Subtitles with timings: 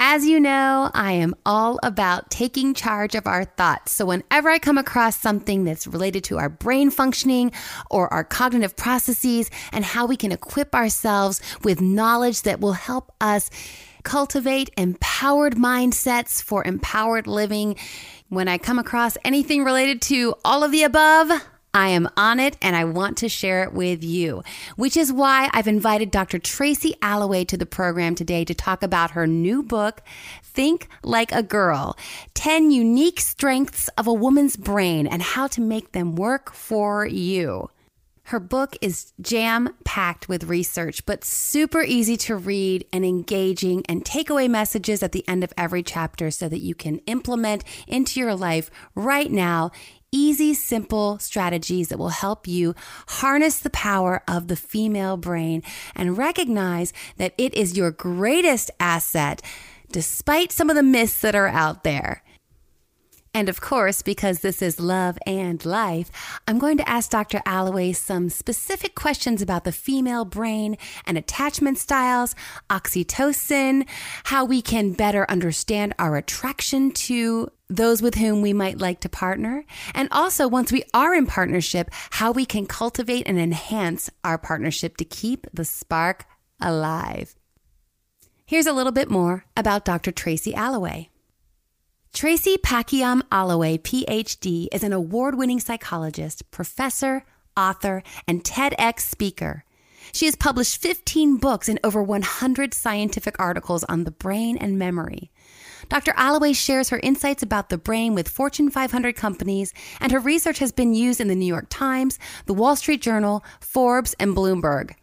[0.00, 3.90] As you know, I am all about taking charge of our thoughts.
[3.92, 7.50] So, whenever I come across something that's related to our brain functioning
[7.90, 13.12] or our cognitive processes and how we can equip ourselves with knowledge that will help
[13.20, 13.50] us
[14.04, 17.74] cultivate empowered mindsets for empowered living,
[18.28, 21.30] when I come across anything related to all of the above,
[21.74, 24.42] I am on it and I want to share it with you,
[24.76, 26.38] which is why I've invited Dr.
[26.38, 30.02] Tracy Alloway to the program today to talk about her new book,
[30.42, 31.96] Think Like a Girl
[32.34, 37.70] 10 Unique Strengths of a Woman's Brain and How to Make Them Work for You.
[38.28, 44.04] Her book is jam packed with research, but super easy to read and engaging, and
[44.04, 48.20] take away messages at the end of every chapter so that you can implement into
[48.20, 49.70] your life right now
[50.12, 52.74] easy, simple strategies that will help you
[53.08, 55.62] harness the power of the female brain
[55.94, 59.42] and recognize that it is your greatest asset,
[59.92, 62.22] despite some of the myths that are out there.
[63.34, 66.10] And of course, because this is love and life,
[66.48, 67.40] I'm going to ask Dr.
[67.44, 72.34] Alloway some specific questions about the female brain and attachment styles,
[72.70, 73.86] oxytocin,
[74.24, 79.08] how we can better understand our attraction to those with whom we might like to
[79.08, 84.38] partner, and also once we are in partnership, how we can cultivate and enhance our
[84.38, 86.26] partnership to keep the spark
[86.60, 87.34] alive.
[88.46, 90.10] Here's a little bit more about Dr.
[90.10, 91.10] Tracy Alloway.
[92.14, 97.24] Tracy Packiam Alloway, PhD, is an award winning psychologist, professor,
[97.56, 99.64] author, and TEDx speaker.
[100.12, 105.30] She has published 15 books and over 100 scientific articles on the brain and memory.
[105.88, 106.12] Dr.
[106.16, 110.72] Alloway shares her insights about the brain with Fortune 500 companies, and her research has
[110.72, 114.94] been used in the New York Times, the Wall Street Journal, Forbes, and Bloomberg.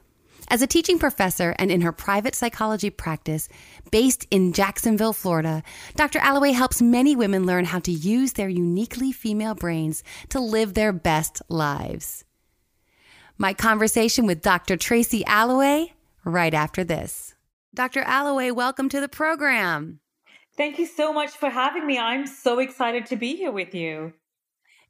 [0.47, 3.49] As a teaching professor and in her private psychology practice,
[3.89, 5.63] based in Jacksonville, Florida,
[5.95, 6.19] Dr.
[6.19, 10.93] Alloway helps many women learn how to use their uniquely female brains to live their
[10.93, 12.25] best lives.
[13.39, 14.77] My conversation with Dr.
[14.77, 15.93] Tracy Alloway
[16.23, 17.33] right after this.
[17.73, 18.01] Dr.
[18.03, 19.99] Alloway, welcome to the program.
[20.57, 21.97] Thank you so much for having me.
[21.99, 24.13] I'm so excited to be here with you.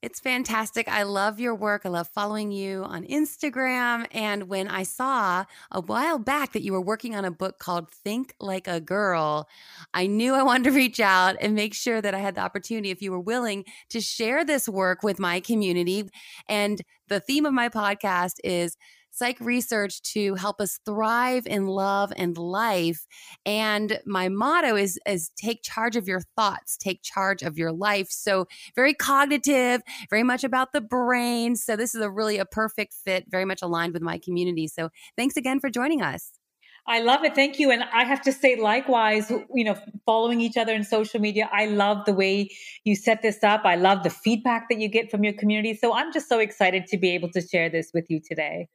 [0.01, 0.87] It's fantastic.
[0.87, 1.81] I love your work.
[1.83, 4.05] I love following you on Instagram.
[4.11, 7.89] And when I saw a while back that you were working on a book called
[7.89, 9.47] Think Like a Girl,
[9.95, 12.91] I knew I wanted to reach out and make sure that I had the opportunity,
[12.91, 16.07] if you were willing, to share this work with my community.
[16.47, 18.77] And the theme of my podcast is
[19.15, 23.07] psych research to help us thrive in love and life.
[23.45, 28.07] And my motto is, is take charge of your thoughts, take charge of your life.
[28.09, 31.55] So very cognitive, very much about the brain.
[31.55, 34.67] So this is a really a perfect fit, very much aligned with my community.
[34.67, 36.31] So thanks again for joining us.
[36.87, 37.33] I love it.
[37.33, 37.71] Thank you.
[37.71, 39.75] And I have to say, likewise, you know,
[40.05, 42.49] following each other in social media, I love the way
[42.83, 43.61] you set this up.
[43.65, 45.73] I love the feedback that you get from your community.
[45.73, 48.67] So I'm just so excited to be able to share this with you today.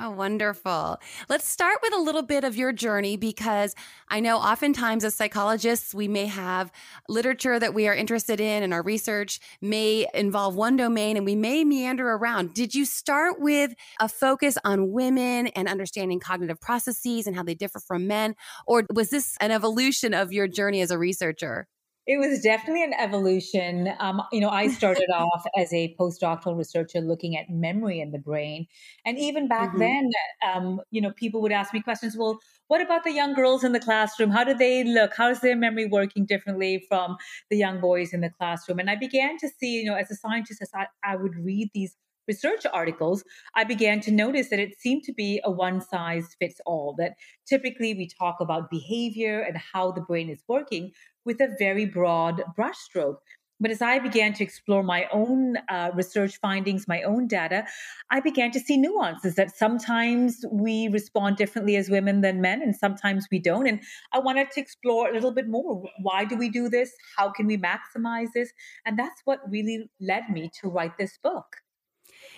[0.00, 0.98] Oh, wonderful.
[1.28, 3.74] Let's start with a little bit of your journey because
[4.08, 6.72] I know oftentimes as psychologists, we may have
[7.10, 11.36] literature that we are interested in, and our research may involve one domain and we
[11.36, 12.54] may meander around.
[12.54, 17.54] Did you start with a focus on women and understanding cognitive processes and how they
[17.54, 18.34] differ from men?
[18.66, 21.68] Or was this an evolution of your journey as a researcher?
[22.06, 23.92] It was definitely an evolution.
[24.00, 28.18] Um, you know, I started off as a postdoctoral researcher looking at memory in the
[28.18, 28.66] brain.
[29.04, 29.78] And even back mm-hmm.
[29.78, 30.10] then,
[30.52, 33.72] um, you know, people would ask me questions well, what about the young girls in
[33.72, 34.30] the classroom?
[34.30, 35.12] How do they look?
[35.16, 37.16] How is their memory working differently from
[37.50, 38.78] the young boys in the classroom?
[38.78, 41.70] And I began to see, you know, as a scientist, as I, I would read
[41.74, 41.96] these
[42.28, 43.24] research articles,
[43.54, 47.12] I began to notice that it seemed to be a one size fits all, that
[47.46, 50.92] typically we talk about behavior and how the brain is working
[51.24, 53.16] with a very broad brushstroke.
[53.60, 57.64] But as I began to explore my own uh, research findings, my own data,
[58.10, 62.74] I began to see nuances that sometimes we respond differently as women than men, and
[62.74, 63.68] sometimes we don't.
[63.68, 63.80] And
[64.12, 65.80] I wanted to explore a little bit more.
[66.00, 66.92] Why do we do this?
[67.16, 68.50] How can we maximize this?
[68.84, 71.61] And that's what really led me to write this book.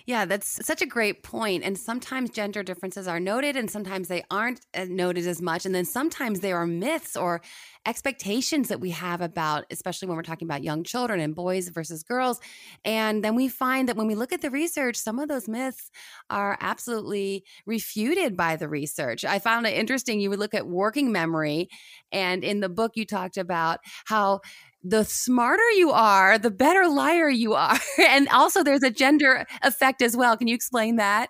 [0.07, 1.63] Yeah, that's such a great point.
[1.63, 5.65] And sometimes gender differences are noted and sometimes they aren't uh, noted as much.
[5.65, 7.41] And then sometimes there are myths or
[7.87, 12.03] expectations that we have about, especially when we're talking about young children and boys versus
[12.03, 12.39] girls.
[12.83, 15.89] And then we find that when we look at the research, some of those myths
[16.29, 19.25] are absolutely refuted by the research.
[19.25, 20.19] I found it interesting.
[20.19, 21.69] You would look at working memory,
[22.11, 24.41] and in the book, you talked about how
[24.85, 27.79] the smarter you are, the better liar you are.
[27.99, 30.37] and also, there's a gender effect as well.
[30.37, 31.29] Can you explain that?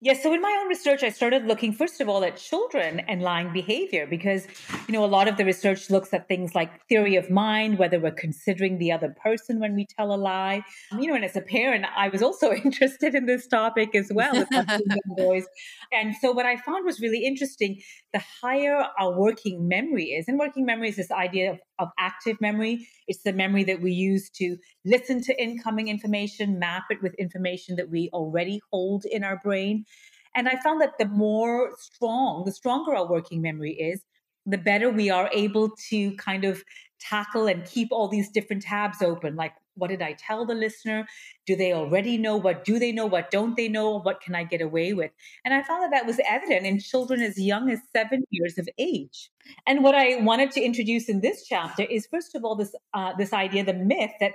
[0.00, 3.20] Yes, so in my own research, I started looking first of all at children and
[3.20, 4.46] lying behavior because,
[4.86, 7.98] you know, a lot of the research looks at things like theory of mind, whether
[7.98, 10.62] we're considering the other person when we tell a lie.
[10.96, 14.46] You know, and as a parent, I was also interested in this topic as well
[15.16, 15.46] boys.
[15.92, 17.80] And so what I found was really interesting.
[18.12, 22.40] The higher our working memory is, and working memory is this idea of, of active
[22.40, 22.88] memory.
[23.06, 27.76] It's the memory that we use to listen to incoming information, map it with information
[27.76, 29.84] that we already hold in our brain.
[30.34, 34.02] And I found that the more strong, the stronger our working memory is,
[34.46, 36.62] the better we are able to kind of
[37.00, 39.36] tackle and keep all these different tabs open.
[39.36, 41.06] Like, what did I tell the listener?
[41.46, 42.36] Do they already know?
[42.36, 43.06] What do they know?
[43.06, 44.00] What don't they know?
[44.00, 45.10] What can I get away with?
[45.44, 48.68] And I found that that was evident in children as young as seven years of
[48.78, 49.30] age.
[49.66, 53.12] And what I wanted to introduce in this chapter is, first of all, this uh,
[53.16, 54.32] this idea, the myth that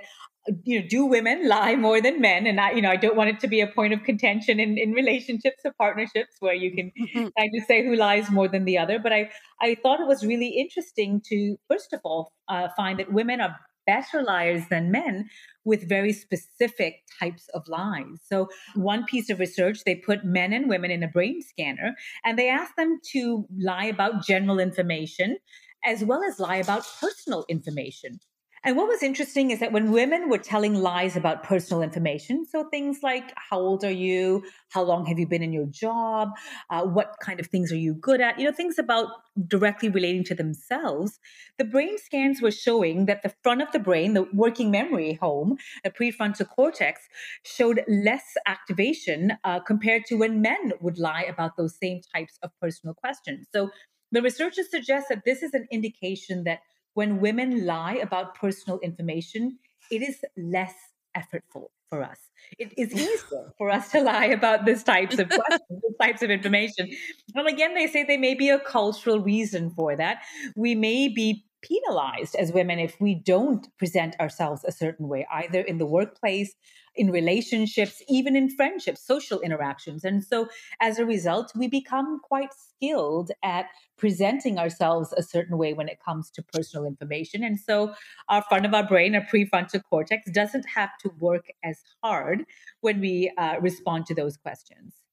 [0.64, 2.46] you know, do women lie more than men?
[2.46, 4.76] And I, you know, I don't want it to be a point of contention in,
[4.76, 8.78] in relationships or partnerships where you can kind of say who lies more than the
[8.78, 8.98] other.
[8.98, 9.30] But I,
[9.60, 13.56] I thought it was really interesting to, first of all, uh, find that women are
[13.86, 15.28] better liars than men
[15.64, 18.20] with very specific types of lies.
[18.28, 22.38] So, one piece of research, they put men and women in a brain scanner and
[22.38, 25.38] they asked them to lie about general information
[25.84, 28.20] as well as lie about personal information.
[28.64, 32.64] And what was interesting is that when women were telling lies about personal information, so
[32.64, 36.30] things like how old are you, how long have you been in your job,
[36.70, 39.08] uh, what kind of things are you good at, you know, things about
[39.46, 41.18] directly relating to themselves,
[41.58, 45.58] the brain scans were showing that the front of the brain, the working memory home,
[45.82, 47.02] the prefrontal cortex,
[47.42, 52.50] showed less activation uh, compared to when men would lie about those same types of
[52.62, 53.46] personal questions.
[53.52, 53.70] So
[54.10, 56.60] the researchers suggest that this is an indication that
[56.94, 59.58] when women lie about personal information,
[59.90, 60.74] it is less
[61.16, 62.18] effortful for us.
[62.58, 66.30] It is easier for us to lie about these types of questions, these types of
[66.30, 66.88] information.
[67.34, 70.22] And again, they say there may be a cultural reason for that.
[70.56, 75.60] We may be penalized as women if we don't present ourselves a certain way, either
[75.60, 76.54] in the workplace,
[76.96, 80.04] in relationships, even in friendships, social interactions.
[80.04, 80.48] And so
[80.80, 83.66] as a result, we become quite skilled at
[83.96, 87.42] presenting ourselves a certain way when it comes to personal information.
[87.42, 87.94] And so
[88.28, 92.44] our front of our brain, our prefrontal cortex, doesn't have to work as hard
[92.80, 95.03] when we uh, respond to those questions.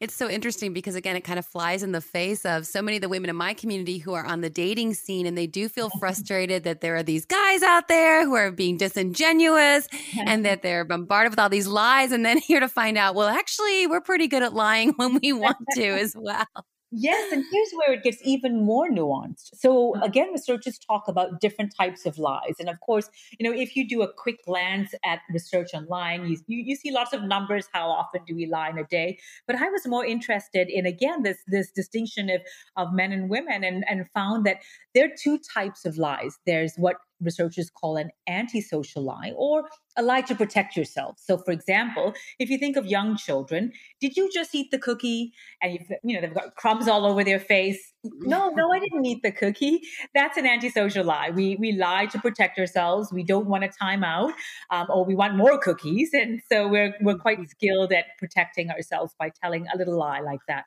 [0.00, 2.96] It's so interesting because, again, it kind of flies in the face of so many
[2.96, 5.68] of the women in my community who are on the dating scene and they do
[5.68, 5.98] feel mm-hmm.
[5.98, 9.88] frustrated that there are these guys out there who are being disingenuous
[10.26, 12.12] and that they're bombarded with all these lies.
[12.12, 15.34] And then here to find out, well, actually, we're pretty good at lying when we
[15.34, 16.46] want to as well.
[16.92, 19.50] Yes, and here's where it gets even more nuanced.
[19.54, 20.04] So uh-huh.
[20.04, 23.08] again, researchers talk about different types of lies, and of course,
[23.38, 26.76] you know, if you do a quick glance at research on lying, you, you, you
[26.76, 27.68] see lots of numbers.
[27.72, 29.20] How often do we lie in a day?
[29.46, 32.40] But I was more interested in again this this distinction of
[32.76, 34.56] of men and women, and and found that
[34.92, 36.38] there are two types of lies.
[36.44, 39.64] There's what researchers call an antisocial lie or
[39.96, 41.16] a lie to protect yourself.
[41.18, 45.32] So, for example, if you think of young children, did you just eat the cookie
[45.62, 47.92] and you you know they've got crumbs all over their face?
[48.04, 49.80] No, no, I didn't eat the cookie.
[50.14, 51.30] That's an antisocial lie.
[51.30, 53.12] We we lie to protect ourselves.
[53.12, 54.32] We don't want a timeout,
[54.70, 59.14] um, or we want more cookies, and so we're we're quite skilled at protecting ourselves
[59.18, 60.64] by telling a little lie like that.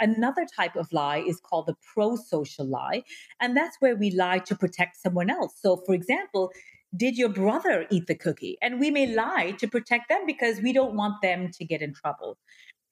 [0.00, 3.02] Another type of lie is called the pro social lie.
[3.40, 5.54] And that's where we lie to protect someone else.
[5.60, 6.50] So, for example,
[6.96, 8.56] did your brother eat the cookie?
[8.62, 11.92] And we may lie to protect them because we don't want them to get in
[11.92, 12.38] trouble.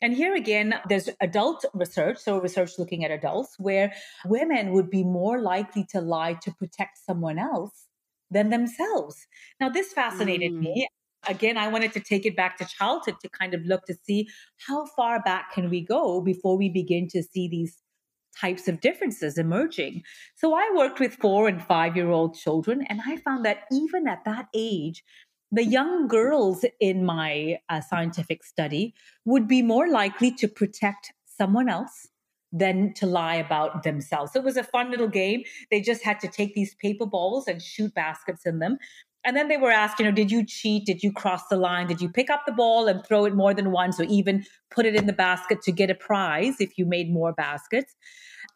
[0.03, 3.95] And here again, there's adult research, so research looking at adults, where
[4.27, 7.87] women would be more likely to lie to protect someone else
[8.31, 9.27] than themselves.
[9.61, 10.61] Now, this fascinated mm.
[10.61, 10.89] me
[11.29, 14.29] again, I wanted to take it back to childhood to kind of look to see
[14.67, 17.81] how far back can we go before we begin to see these
[18.39, 20.03] types of differences emerging.
[20.37, 24.09] So I worked with four and five year old children, and I found that even
[24.09, 25.05] at that age,
[25.53, 31.69] the young girls in my uh, scientific study would be more likely to protect someone
[31.69, 32.09] else
[32.51, 34.35] than to lie about themselves.
[34.37, 35.43] It was a fun little game.
[35.71, 38.79] They just had to take these paper balls and shoot baskets in them
[39.25, 40.85] And then they were asked, you know, did you cheat?
[40.85, 41.87] Did you cross the line?
[41.87, 44.85] Did you pick up the ball and throw it more than once or even put
[44.85, 47.95] it in the basket to get a prize if you made more baskets?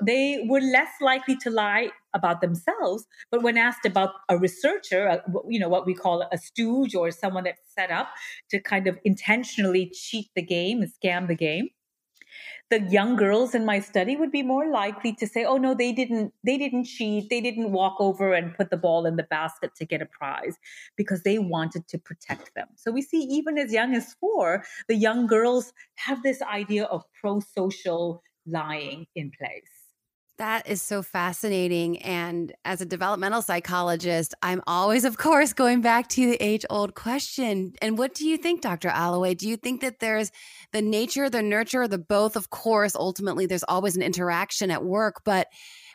[0.05, 5.19] They were less likely to lie about themselves, but when asked about a researcher, uh,
[5.49, 8.09] you know, what we call a stooge or someone that's set up
[8.51, 11.69] to kind of intentionally cheat the game and scam the game,
[12.71, 15.93] the young girls in my study would be more likely to say oh no they
[15.93, 17.31] didn't they didn't cheat.
[17.31, 20.57] They didn't walk over and put the ball in the basket to get a prize
[20.97, 22.69] because they wanted to protect them.
[22.77, 27.05] So we see even as young as 4 the young girls have this idea of
[27.21, 29.78] pro-social lying in place
[30.39, 31.99] that is so fascinating.
[32.03, 36.95] And as a developmental psychologist, I'm always, of course, going back to the age old
[36.95, 37.75] question.
[37.83, 38.89] And what do you think, Dr.
[38.89, 39.35] Alloway?
[39.35, 40.33] Do you think that there's
[40.73, 42.37] the nature, the nurture, the both?
[42.37, 45.49] Of course, ultimately, there's always an interaction at work, but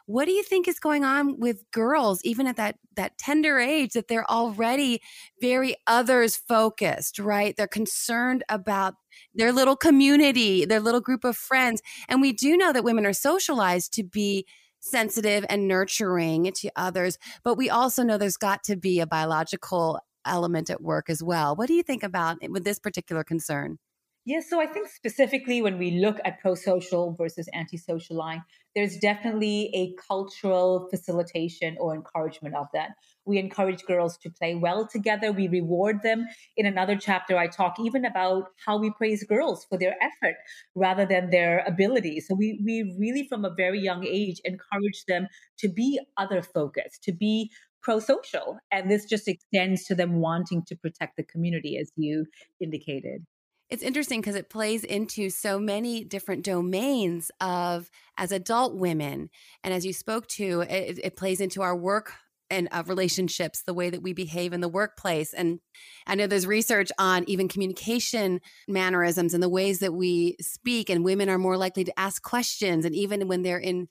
[0.05, 3.93] what do you think is going on with girls, even at that that tender age,
[3.93, 5.01] that they're already
[5.41, 7.55] very others focused, right?
[7.55, 8.95] They're concerned about
[9.33, 11.81] their little community, their little group of friends.
[12.07, 14.45] And we do know that women are socialized to be
[14.79, 19.99] sensitive and nurturing to others, but we also know there's got to be a biological
[20.25, 21.55] element at work as well.
[21.55, 23.77] What do you think about with this particular concern?
[24.25, 28.15] Yes, yeah, so I think specifically when we look at pro social versus anti social
[28.15, 28.41] lying,
[28.73, 32.91] there's definitely a cultural facilitation or encouragement of that.
[33.25, 36.25] We encourage girls to play well together, we reward them.
[36.55, 40.35] In another chapter, I talk even about how we praise girls for their effort
[40.73, 42.21] rather than their ability.
[42.21, 45.27] So we, we really, from a very young age, encourage them
[45.59, 47.51] to be other focused, to be
[47.81, 48.57] pro social.
[48.71, 52.25] And this just extends to them wanting to protect the community, as you
[52.61, 53.25] indicated
[53.69, 59.29] it's interesting because it plays into so many different domains of as adult women
[59.63, 62.13] and as you spoke to it, it plays into our work
[62.49, 65.59] and uh, relationships the way that we behave in the workplace and
[66.07, 71.03] i know there's research on even communication mannerisms and the ways that we speak and
[71.03, 73.87] women are more likely to ask questions and even when they're in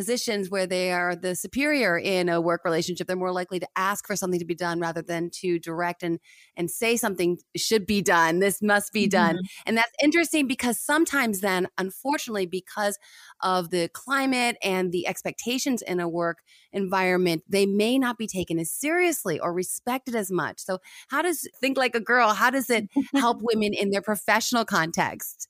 [0.00, 4.06] positions where they are the superior in a work relationship they're more likely to ask
[4.06, 6.18] for something to be done rather than to direct and
[6.56, 8.38] and say something should be done.
[8.38, 9.34] This must be done.
[9.34, 9.66] Mm-hmm.
[9.66, 12.98] and that's interesting because sometimes then unfortunately because
[13.42, 16.38] of the climate and the expectations in a work
[16.72, 20.60] environment they may not be taken as seriously or respected as much.
[20.60, 20.78] So
[21.08, 25.46] how does think like a girl how does it help women in their professional context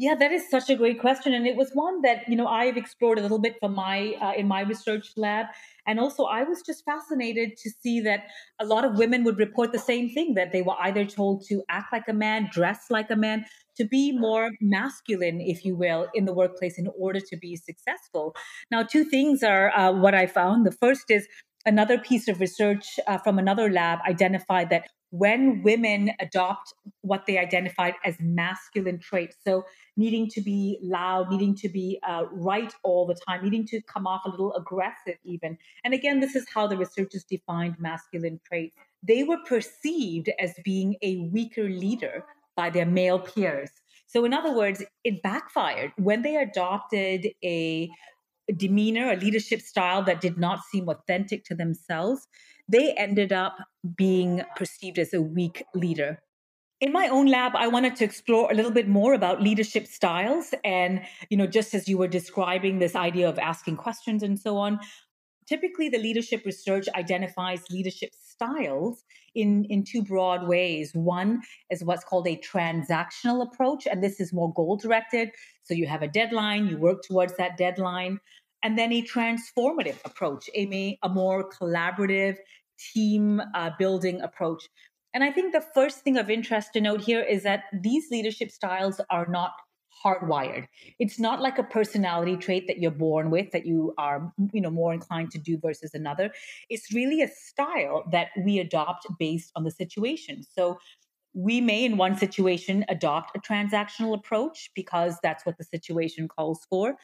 [0.00, 2.76] yeah, that is such a great question, and it was one that you know I've
[2.76, 5.46] explored a little bit from my uh, in my research lab,
[5.88, 8.28] and also I was just fascinated to see that
[8.60, 11.64] a lot of women would report the same thing that they were either told to
[11.68, 13.44] act like a man, dress like a man,
[13.76, 18.36] to be more masculine, if you will, in the workplace in order to be successful.
[18.70, 20.64] Now, two things are uh, what I found.
[20.64, 21.26] The first is
[21.66, 27.38] another piece of research uh, from another lab identified that when women adopt what they
[27.38, 29.64] identified as masculine traits, so
[29.96, 34.06] needing to be loud, needing to be uh, right all the time, needing to come
[34.06, 35.56] off a little aggressive, even.
[35.84, 38.76] And again, this is how the researchers defined masculine traits.
[39.02, 42.24] They were perceived as being a weaker leader
[42.56, 43.70] by their male peers.
[44.06, 47.90] So, in other words, it backfired when they adopted a
[48.56, 52.26] demeanor, a leadership style that did not seem authentic to themselves
[52.68, 53.56] they ended up
[53.96, 56.20] being perceived as a weak leader.
[56.80, 60.54] In my own lab, I wanted to explore a little bit more about leadership styles.
[60.64, 64.56] And, you know, just as you were describing this idea of asking questions and so
[64.58, 64.78] on,
[65.48, 69.02] typically the leadership research identifies leadership styles
[69.34, 70.92] in, in two broad ways.
[70.94, 75.30] One is what's called a transactional approach, and this is more goal directed.
[75.64, 78.20] So you have a deadline, you work towards that deadline
[78.62, 82.36] and then a transformative approach, a, a more collaborative
[82.92, 84.68] team uh, building approach.
[85.14, 88.50] And I think the first thing of interest to note here is that these leadership
[88.50, 89.52] styles are not
[90.04, 90.66] hardwired.
[90.98, 94.70] It's not like a personality trait that you're born with that you are, you know,
[94.70, 96.30] more inclined to do versus another.
[96.70, 100.44] It's really a style that we adopt based on the situation.
[100.56, 100.78] So
[101.34, 106.66] we may in one situation adopt a transactional approach because that's what the situation calls
[106.68, 106.96] for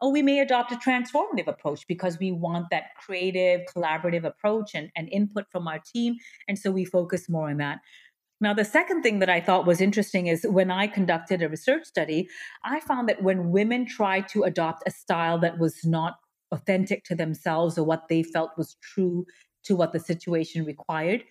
[0.00, 4.90] or we may adopt a transformative approach because we want that creative, collaborative approach and,
[4.94, 6.16] and input from our team.
[6.48, 7.78] And so we focus more on that.
[8.38, 11.86] Now, the second thing that I thought was interesting is when I conducted a research
[11.86, 12.28] study,
[12.64, 16.16] I found that when women tried to adopt a style that was not
[16.52, 19.24] authentic to themselves or what they felt was true
[19.64, 21.24] to what the situation required,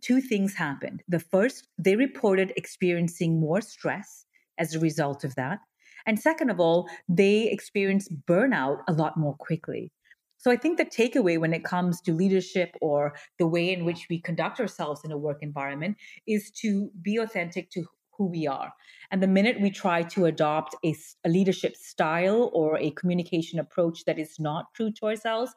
[0.00, 1.02] two things happened.
[1.08, 4.24] The first, they reported experiencing more stress
[4.56, 5.58] as a result of that.
[6.06, 9.92] And second of all, they experience burnout a lot more quickly.
[10.38, 14.06] So I think the takeaway when it comes to leadership or the way in which
[14.08, 15.96] we conduct ourselves in a work environment
[16.26, 17.84] is to be authentic to
[18.16, 18.72] who we are.
[19.10, 20.94] And the minute we try to adopt a,
[21.24, 25.52] a, leadership style or a communication approach that is not true to ourselves,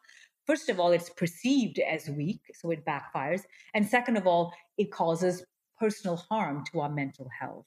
[0.45, 3.41] first of all, it's perceived as weak, so it backfires.
[3.73, 5.45] And second of all, it causes
[5.79, 7.65] personal harm to our mental health.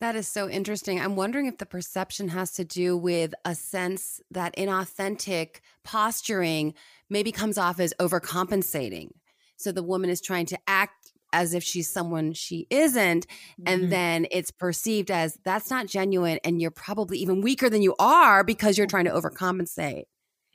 [0.00, 1.00] That is so interesting.
[1.00, 6.74] I'm wondering if the perception has to do with a sense that inauthentic posturing
[7.08, 9.10] maybe comes off as overcompensating.
[9.56, 13.26] So the woman is trying to act as if she's someone she isn't.
[13.26, 13.62] Mm-hmm.
[13.66, 16.38] And then it's perceived as that's not genuine.
[16.44, 20.04] And you're probably even weaker than you are because you're trying to overcompensate.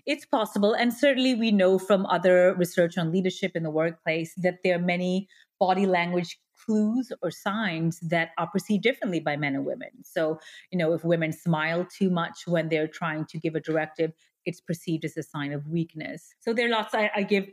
[0.05, 0.73] It's possible.
[0.73, 4.81] And certainly we know from other research on leadership in the workplace that there are
[4.81, 5.27] many
[5.59, 9.89] body language clues or signs that are perceived differently by men and women.
[10.03, 10.39] So,
[10.71, 14.11] you know, if women smile too much when they're trying to give a directive,
[14.45, 16.33] it's perceived as a sign of weakness.
[16.39, 17.47] So there are lots I, I give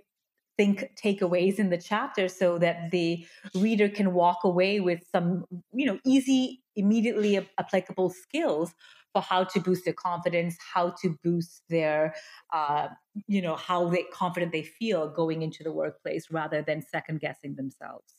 [0.58, 3.24] think takeaways in the chapter so that the
[3.54, 8.74] reader can walk away with some you know easy immediately applicable skills
[9.12, 12.12] for how to boost their confidence how to boost their
[12.52, 12.88] uh,
[13.28, 17.54] you know how they confident they feel going into the workplace rather than second guessing
[17.54, 18.17] themselves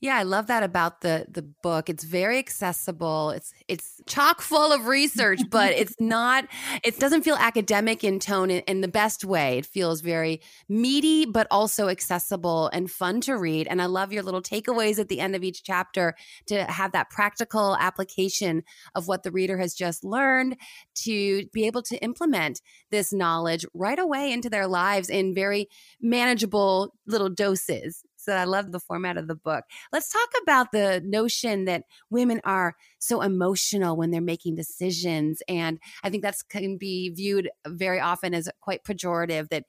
[0.00, 1.88] yeah, I love that about the the book.
[1.88, 3.30] It's very accessible.
[3.30, 6.46] It's it's chock full of research, but it's not
[6.84, 9.58] it doesn't feel academic in tone in, in, the best way.
[9.58, 13.66] It feels very meaty but also accessible and fun to read.
[13.68, 16.14] And I love your little takeaways at the end of each chapter
[16.46, 20.56] to have that practical application of what the reader has just learned
[21.04, 22.60] to be able to implement
[22.90, 25.68] this knowledge right away into their lives in very
[26.00, 29.64] manageable little doses that I love the format of the book.
[29.92, 35.42] Let's talk about the notion that women are so emotional when they're making decisions.
[35.48, 39.64] And I think that's can be viewed very often as quite pejorative that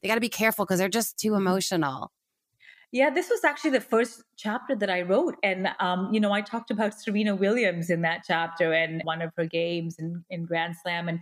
[0.00, 1.46] they got to be careful because they're just too mm-hmm.
[1.46, 2.12] emotional.
[2.92, 5.36] Yeah, this was actually the first chapter that I wrote.
[5.42, 9.32] And, um, you know, I talked about Serena Williams in that chapter and one of
[9.38, 11.08] her games in, in Grand Slam.
[11.08, 11.20] And,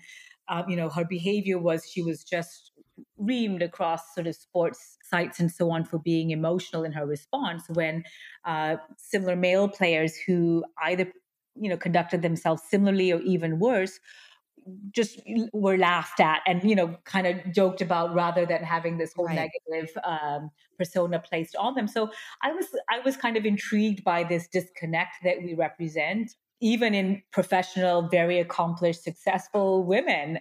[0.48, 2.72] uh, you know, her behavior was she was just
[3.20, 7.64] reamed across sort of sports sites and so on for being emotional in her response
[7.68, 8.04] when
[8.44, 11.12] uh, similar male players who either
[11.54, 14.00] you know conducted themselves similarly or even worse
[14.94, 15.20] just
[15.52, 19.26] were laughed at and you know kind of joked about rather than having this whole
[19.26, 19.50] right.
[19.66, 22.10] negative um, persona placed on them so
[22.42, 27.22] i was i was kind of intrigued by this disconnect that we represent even in
[27.32, 30.38] professional very accomplished successful women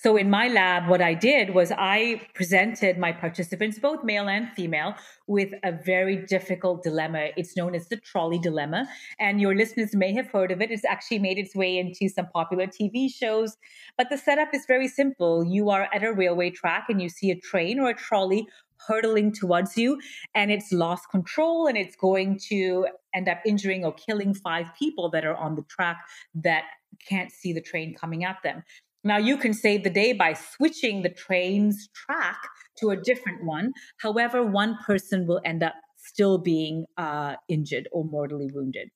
[0.00, 4.48] so in my lab, what I did was I presented my participants, both male and
[4.52, 4.94] female,
[5.26, 7.30] with a very difficult dilemma.
[7.36, 8.86] It's known as the trolley dilemma.
[9.18, 10.70] And your listeners may have heard of it.
[10.70, 13.56] It's actually made its way into some popular TV shows.
[13.96, 15.44] But the setup is very simple.
[15.44, 18.46] You are at a railway track and you see a train or a trolley
[18.86, 20.00] hurtling towards you
[20.36, 25.10] and it's lost control and it's going to end up injuring or killing five people
[25.10, 25.98] that are on the track
[26.36, 26.62] that
[27.08, 28.62] can't see the train coming at them.
[29.04, 32.38] Now you can save the day by switching the train's track
[32.78, 33.72] to a different one.
[34.00, 38.88] However, one person will end up still being uh, injured or mortally wounded.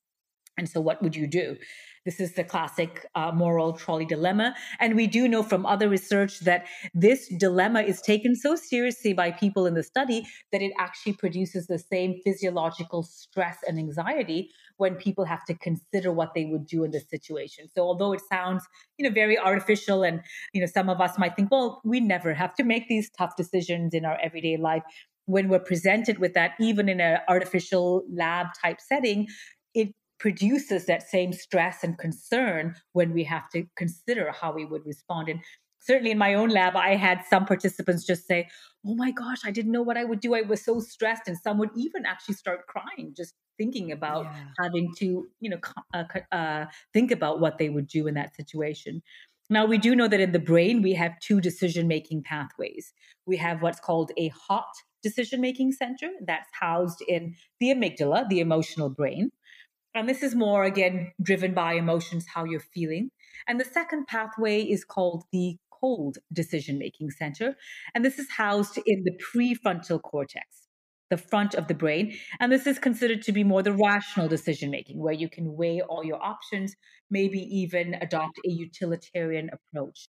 [0.57, 1.57] And so, what would you do?
[2.05, 4.53] This is the classic uh, moral trolley dilemma.
[4.79, 9.31] And we do know from other research that this dilemma is taken so seriously by
[9.31, 14.95] people in the study that it actually produces the same physiological stress and anxiety when
[14.95, 17.67] people have to consider what they would do in this situation.
[17.73, 18.63] So although it sounds,
[18.97, 20.21] you know, very artificial and,
[20.53, 23.35] you know, some of us might think, well, we never have to make these tough
[23.35, 24.83] decisions in our everyday life
[25.25, 29.27] when we're presented with that, even in an artificial lab type setting,
[29.73, 34.85] it produces that same stress and concern when we have to consider how we would
[34.85, 35.29] respond.
[35.29, 35.39] And
[35.79, 38.47] certainly in my own lab, I had some participants just say,
[38.85, 40.35] Oh my gosh, I didn't know what I would do.
[40.35, 41.27] I was so stressed.
[41.27, 44.45] And some would even actually start crying just thinking about yeah.
[44.61, 45.59] having to, you know,
[45.93, 49.01] uh, uh, think about what they would do in that situation.
[49.49, 52.93] Now, we do know that in the brain, we have two decision making pathways.
[53.25, 58.39] We have what's called a hot decision making center that's housed in the amygdala, the
[58.39, 59.31] emotional brain.
[59.93, 63.11] And this is more, again, driven by emotions, how you're feeling.
[63.47, 67.55] And the second pathway is called the cold decision making center.
[67.93, 70.62] And this is housed in the prefrontal cortex,
[71.13, 72.17] the front of the brain.
[72.39, 75.79] And this is considered to be more the rational decision making, where you can weigh
[75.81, 76.75] all your options,
[77.11, 80.07] maybe even adopt a utilitarian approach.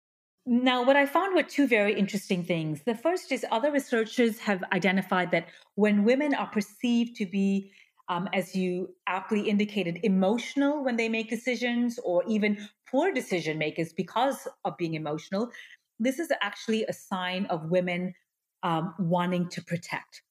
[0.47, 2.83] Now, what I found were two very interesting things.
[2.87, 7.73] The first is other researchers have identified that when women are perceived to be
[8.09, 13.93] um, as you aptly indicated, emotional when they make decisions or even poor decision makers
[13.93, 15.51] because of being emotional,
[15.99, 18.15] this is actually a sign of women
[18.63, 20.23] um, wanting to protect.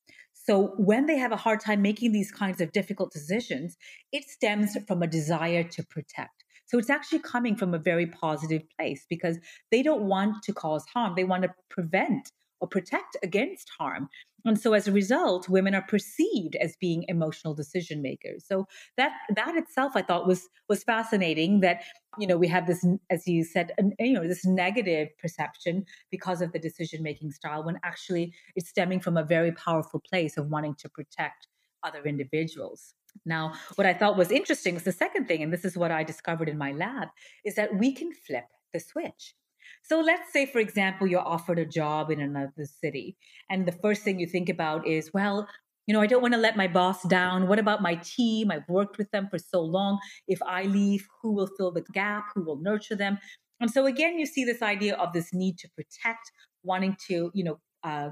[0.48, 3.78] So when they have a hard time making these kinds of difficult decisions,
[4.12, 6.44] it stems from a desire to protect.
[6.68, 9.40] So it's actually coming from a very positive place because
[9.72, 11.14] they don't want to cause harm.
[11.16, 14.08] They want to prevent or protect against harm.
[14.46, 18.46] And so as a result, women are perceived as being emotional decision makers.
[18.48, 21.84] So that that itself I thought was was fascinating that
[22.20, 26.52] you know we have this as you said you know this negative perception because of
[26.54, 30.76] the decision making style when actually it's stemming from a very powerful place of wanting
[30.76, 31.48] to protect
[31.84, 32.94] other individuals.
[33.26, 36.04] Now, what I thought was interesting was the second thing, and this is what I
[36.04, 37.10] discovered in my lab,
[37.46, 39.36] is that we can flip the switch.
[39.84, 43.18] So let's say, for example, you're offered a job in another city,
[43.50, 45.48] and the first thing you think about is, well,
[45.88, 47.48] you know, I don't want to let my boss down.
[47.48, 48.50] What about my team?
[48.50, 50.00] I've worked with them for so long.
[50.28, 52.26] If I leave, who will fill the gap?
[52.34, 53.20] Who will nurture them?
[53.60, 56.32] And so again, you see this idea of this need to protect,
[56.64, 58.10] wanting to, you know, uh,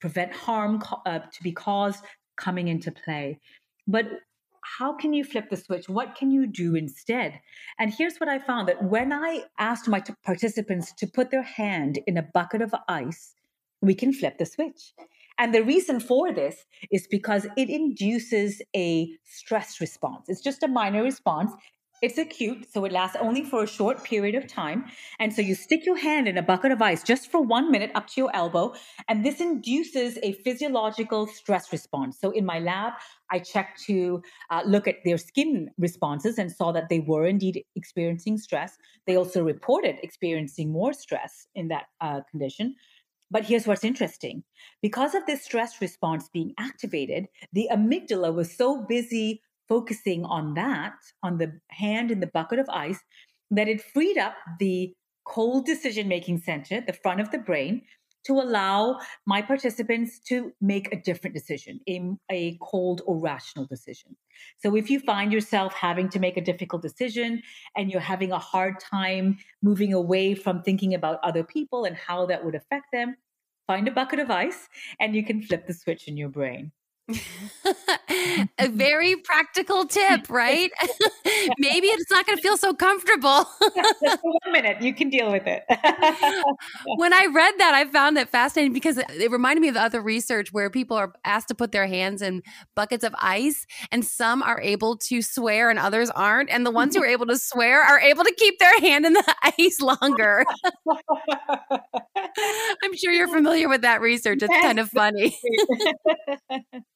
[0.00, 2.04] prevent harm uh, to be caused
[2.36, 3.38] coming into play.
[3.86, 4.06] But
[4.78, 5.88] how can you flip the switch?
[5.88, 7.40] What can you do instead?
[7.78, 11.42] And here's what I found that when I asked my t- participants to put their
[11.42, 13.34] hand in a bucket of ice,
[13.80, 14.94] we can flip the switch.
[15.38, 20.28] And the reason for this is because it induces a stress response.
[20.28, 21.52] It's just a minor responance.
[22.02, 24.84] It's acute, so it lasts only for a short period of time.
[25.18, 27.92] And so you stick your hand in a bucket of ice just for one minute
[27.94, 28.74] up to your elbow,
[29.08, 32.20] and this induces a physiological stress response.
[32.20, 32.92] So in my lab,
[33.30, 37.64] I checked to uh, look at their skin responses and saw that they were indeed
[37.74, 38.76] experiencing stress.
[39.06, 42.74] They also reported experiencing more stress in that uh, condition.
[43.30, 44.44] But here's what's interesting
[44.82, 50.94] because of this stress response being activated, the amygdala was so busy focusing on that,
[51.22, 53.00] on the hand in the bucket of ice,
[53.50, 57.82] that it freed up the cold decision making center, the front of the brain,
[58.26, 62.00] to allow my participants to make a different decision, a,
[62.30, 64.16] a cold or rational decision.
[64.58, 67.42] So if you find yourself having to make a difficult decision
[67.76, 72.26] and you're having a hard time moving away from thinking about other people and how
[72.26, 73.16] that would affect them,
[73.66, 74.68] find a bucket of ice
[75.00, 76.72] and you can flip the switch in your brain.
[78.58, 80.70] a very practical tip, right?
[81.58, 83.46] Maybe it's not going to feel so comfortable.
[84.00, 85.64] One minute, you can deal with it.
[86.96, 90.00] when I read that, I found that fascinating because it reminded me of the other
[90.00, 92.42] research where people are asked to put their hands in
[92.74, 96.48] buckets of ice, and some are able to swear and others aren't.
[96.50, 99.12] And the ones who are able to swear are able to keep their hand in
[99.12, 100.44] the ice longer.
[102.82, 104.38] I'm sure you're familiar with that research.
[104.42, 105.36] It's kind of funny.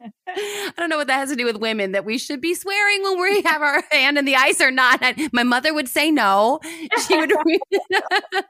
[0.01, 3.03] I don't know what that has to do with women that we should be swearing
[3.03, 5.03] when we have our hand in the ice or not.
[5.33, 6.61] My mother would say no.
[7.07, 7.33] She would.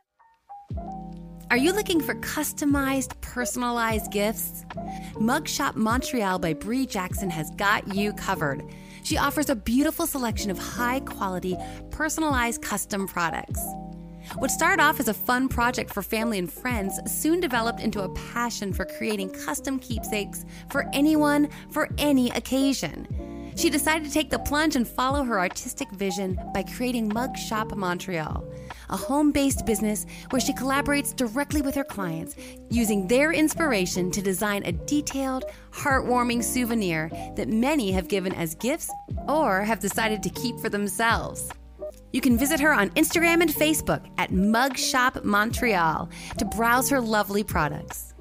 [1.51, 4.67] Are you looking for customized, personalized gifts?
[5.19, 8.63] Mug Shop Montreal by Bree Jackson has got you covered.
[9.03, 11.57] She offers a beautiful selection of high quality,
[11.91, 13.65] personalized custom products.
[14.37, 18.09] What started off as a fun project for family and friends soon developed into a
[18.11, 23.53] passion for creating custom keepsakes for anyone, for any occasion.
[23.57, 27.75] She decided to take the plunge and follow her artistic vision by creating Mug Shop
[27.75, 28.45] Montreal,
[28.91, 32.37] a home based business where she collaborates directly with her clients,
[32.71, 38.93] using their inspiration to design a detailed, heartwarming souvenir that many have given as gifts
[39.27, 41.51] or have decided to keep for themselves.
[42.13, 47.45] You can visit her on Instagram and Facebook at Mugshop Montreal to browse her lovely
[47.45, 48.15] products.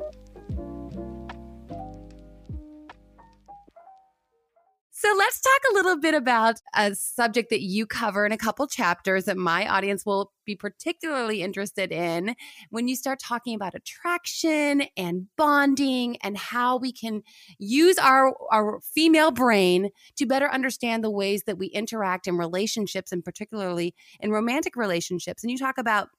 [4.99, 8.65] So let's talk a little bit about a subject that you cover in a couple
[8.65, 12.35] chapters that my audience will be particularly interested in
[12.71, 17.21] when you start talking about attraction and bonding and how we can
[17.59, 23.11] use our, our female brain to better understand the ways that we interact in relationships
[23.11, 25.43] and particularly in romantic relationships.
[25.43, 26.09] And you talk about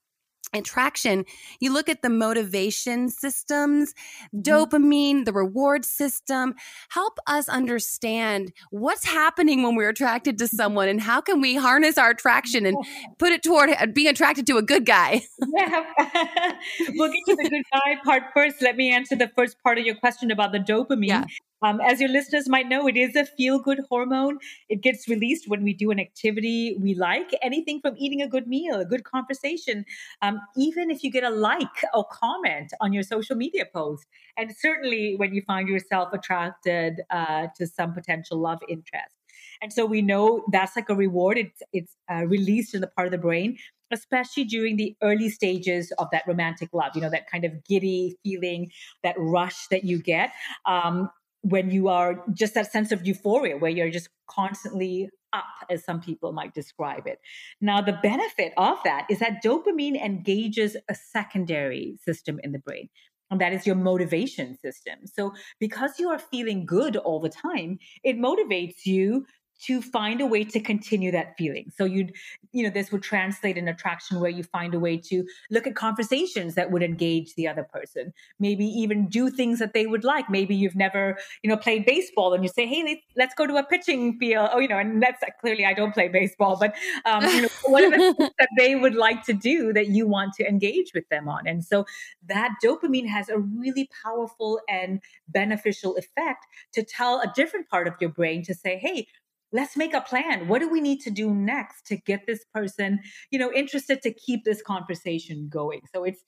[0.55, 1.25] attraction,
[1.61, 3.95] you look at the motivation systems,
[4.35, 4.41] mm-hmm.
[4.41, 6.55] dopamine, the reward system.
[6.91, 11.99] Help us understand what's happening when we're attracted to someone and how can we harness
[11.99, 12.77] our attraction and
[13.19, 15.23] put it toward being attracted to a good guy.
[15.57, 15.85] yeah.
[16.95, 18.63] we'll get to the good guy part first.
[18.63, 21.09] Let me answer the first part of your question about the dopamine.
[21.09, 21.25] Yeah.
[21.63, 24.39] Um, as your listeners might know, it is a feel good hormone.
[24.69, 28.47] It gets released when we do an activity we like, anything from eating a good
[28.47, 29.85] meal, a good conversation,
[30.23, 34.07] um, even if you get a like or comment on your social media post.
[34.37, 39.15] And certainly when you find yourself attracted uh, to some potential love interest.
[39.61, 41.39] And so we know that's like a reward.
[41.39, 43.57] It's, it's uh, released in the part of the brain
[43.91, 48.15] especially during the early stages of that romantic love, you know, that kind of giddy
[48.23, 48.71] feeling,
[49.03, 50.31] that rush that you get.
[50.67, 51.09] Um,
[51.43, 56.01] when you are just that sense of euphoria where you're just constantly up, as some
[56.01, 57.19] people might describe it.
[57.61, 62.89] Now, the benefit of that is that dopamine engages a secondary system in the brain.
[63.31, 65.01] And that is your motivation system.
[65.05, 69.27] So, because you are feeling good all the time, it motivates you
[69.67, 71.71] to find a way to continue that feeling.
[71.77, 72.15] So you'd,
[72.53, 75.75] you know, this would translate in attraction where you find a way to look at
[75.75, 78.13] conversations that would engage the other person.
[78.39, 80.31] Maybe even do things that they would like.
[80.31, 83.65] Maybe you've never, you know, played baseball and you say, hey, let's go to a
[83.65, 84.51] pitching field.
[84.53, 87.85] Oh, you know, and that's clearly I don't play baseball, but um, you know, what
[87.85, 91.09] are the things that they would like to do that you want to engage with
[91.09, 91.47] them on?
[91.47, 91.85] And so
[92.27, 97.95] that dopamine has a really powerful and beneficial effect to tell a different part of
[98.01, 99.07] your brain to say, hey,
[99.53, 103.01] let's make a plan what do we need to do next to get this person
[103.31, 106.25] you know interested to keep this conversation going so it's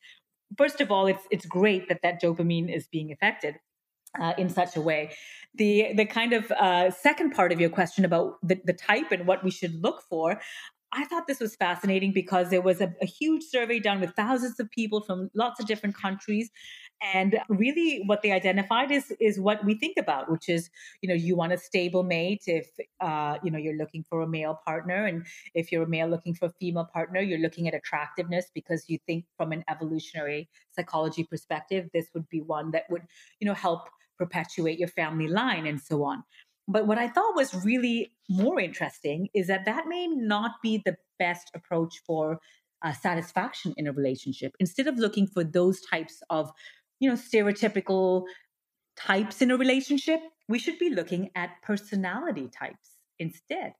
[0.57, 3.57] first of all it's it's great that that dopamine is being affected
[4.21, 5.11] uh, in such a way
[5.55, 9.27] the the kind of uh, second part of your question about the, the type and
[9.27, 10.41] what we should look for
[10.93, 14.59] I thought this was fascinating because there was a, a, huge survey done with thousands
[14.59, 16.51] of people from lots of different countries.
[17.03, 21.15] And really what they identified is, is what we think about, which is, you know,
[21.15, 22.69] you want a stable mate if,
[23.01, 25.07] uh, you know, you're looking for a male partner.
[25.07, 28.85] And if you're a male looking for a female partner, you're looking at attractiveness because
[28.89, 33.03] you think from an evolutionary psychology perspective, this would be one that would,
[33.41, 36.23] you know, help perpetuate your family line and so on.
[36.69, 40.97] But what I thought was really more interesting is that that may not be the
[41.19, 42.39] best approach for
[42.83, 44.53] uh, satisfaction in a relationship.
[44.61, 46.51] Instead of looking for those types of,
[47.01, 48.25] you know, stereotypical
[48.97, 53.73] types in a relationship, we should be looking at personality types instead.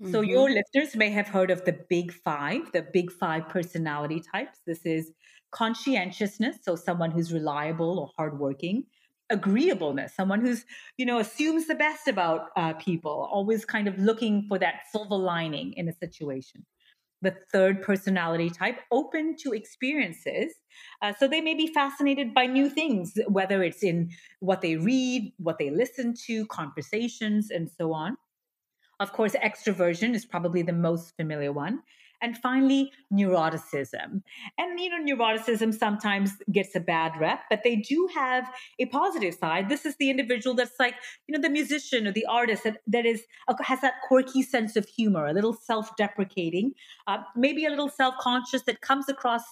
[0.00, 0.12] Mm-hmm.
[0.12, 4.60] So your listeners may have heard of the big five, the big five personality types.
[4.66, 5.12] This is
[5.50, 8.84] conscientiousness, so someone who's reliable or hardworking
[9.30, 10.64] agreeableness someone who's
[10.98, 15.16] you know assumes the best about uh, people always kind of looking for that silver
[15.16, 16.64] lining in a situation
[17.22, 20.52] the third personality type open to experiences.
[21.00, 25.32] Uh, so they may be fascinated by new things whether it's in what they read
[25.38, 28.16] what they listen to conversations and so on.
[29.00, 31.80] Of course extroversion is probably the most familiar one
[32.22, 34.22] and finally, neuroticism.
[34.56, 39.34] And, you know, neuroticism sometimes gets a bad rep, but they do have a positive
[39.34, 39.68] side.
[39.68, 40.94] This is the individual that's like,
[41.26, 44.76] you know, the musician or the artist that, that is uh, has that quirky sense
[44.76, 46.72] of humor, a little self-deprecating,
[47.06, 49.42] uh, maybe a little self-conscious that comes across,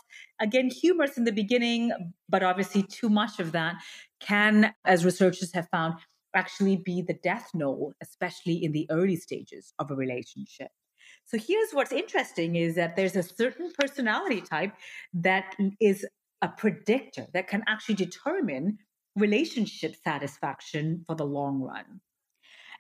[0.41, 1.93] again, humorous in the beginning,
[2.29, 3.75] but obviously too much of that
[4.21, 5.95] can, as researchers have found,
[6.37, 10.69] actually be the death knell, especially in the early stages of a relationship.
[11.31, 14.73] So here's what's interesting is that there's a certain personality type
[15.15, 16.05] that is
[16.43, 18.79] a predictor that can actually determine
[19.15, 22.01] relationship satisfaction for the long run.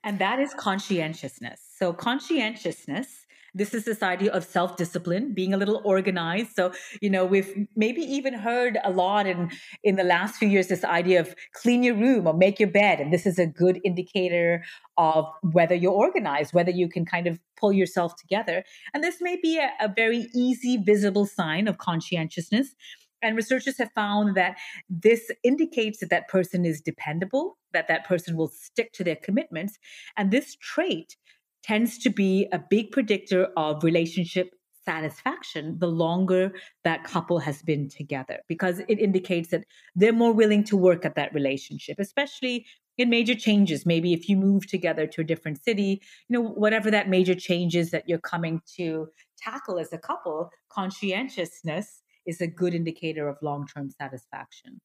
[0.02, 1.60] And that is conscientiousness.
[1.76, 6.54] So conscientiousness this is this idea of self discipline, being a little organized.
[6.54, 9.50] So, you know, we've maybe even heard a lot in,
[9.82, 13.00] in the last few years this idea of clean your room or make your bed.
[13.00, 14.64] And this is a good indicator
[14.96, 18.64] of whether you're organized, whether you can kind of pull yourself together.
[18.94, 22.74] And this may be a, a very easy, visible sign of conscientiousness.
[23.22, 24.56] And researchers have found that
[24.88, 29.78] this indicates that that person is dependable, that that person will stick to their commitments.
[30.16, 31.16] And this trait
[31.62, 34.50] tends to be a big predictor of relationship
[34.84, 36.52] satisfaction the longer
[36.84, 41.14] that couple has been together because it indicates that they're more willing to work at
[41.14, 42.66] that relationship especially
[42.98, 43.86] in major changes.
[43.86, 47.90] Maybe if you move together to a different city you know whatever that major changes
[47.90, 53.90] that you're coming to tackle as a couple conscientiousness is a good indicator of long-term
[53.90, 54.80] satisfaction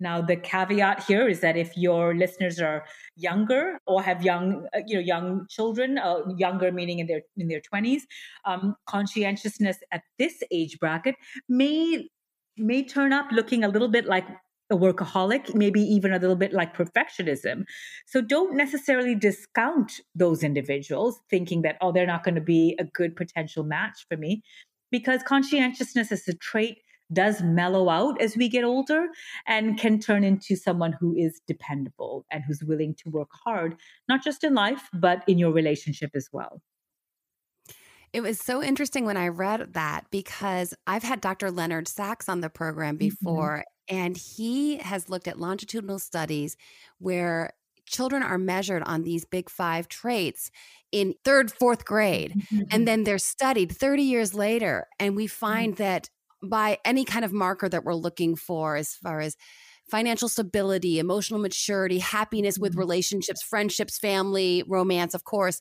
[0.00, 2.84] now, the caveat here is that if your listeners are
[3.16, 7.48] younger or have young, uh, you know, young children, uh, younger meaning in their in
[7.48, 8.06] their twenties,
[8.44, 11.16] um, conscientiousness at this age bracket
[11.48, 12.08] may
[12.56, 14.26] may turn up looking a little bit like
[14.70, 17.64] a workaholic, maybe even a little bit like perfectionism.
[18.06, 22.84] So don't necessarily discount those individuals thinking that, oh, they're not going to be a
[22.84, 24.42] good potential match for me.
[24.90, 26.78] Because conscientiousness is a trait
[27.12, 29.06] does mellow out as we get older
[29.46, 33.76] and can turn into someone who is dependable and who's willing to work hard,
[34.08, 36.60] not just in life, but in your relationship as well.
[38.12, 41.50] It was so interesting when I read that because I've had Dr.
[41.50, 43.08] Leonard Sax on the program mm-hmm.
[43.08, 43.96] before, mm-hmm.
[43.96, 46.56] and he has looked at longitudinal studies
[46.98, 47.52] where
[47.86, 50.50] children are measured on these big five traits
[50.90, 52.62] in third, fourth grade, mm-hmm.
[52.70, 54.86] and then they're studied 30 years later.
[54.98, 55.46] And we mm-hmm.
[55.46, 55.82] find mm-hmm.
[55.82, 56.10] that
[56.42, 59.36] by any kind of marker that we're looking for, as far as
[59.90, 62.80] financial stability, emotional maturity, happiness with mm-hmm.
[62.80, 65.60] relationships, friendships, family, romance, of course,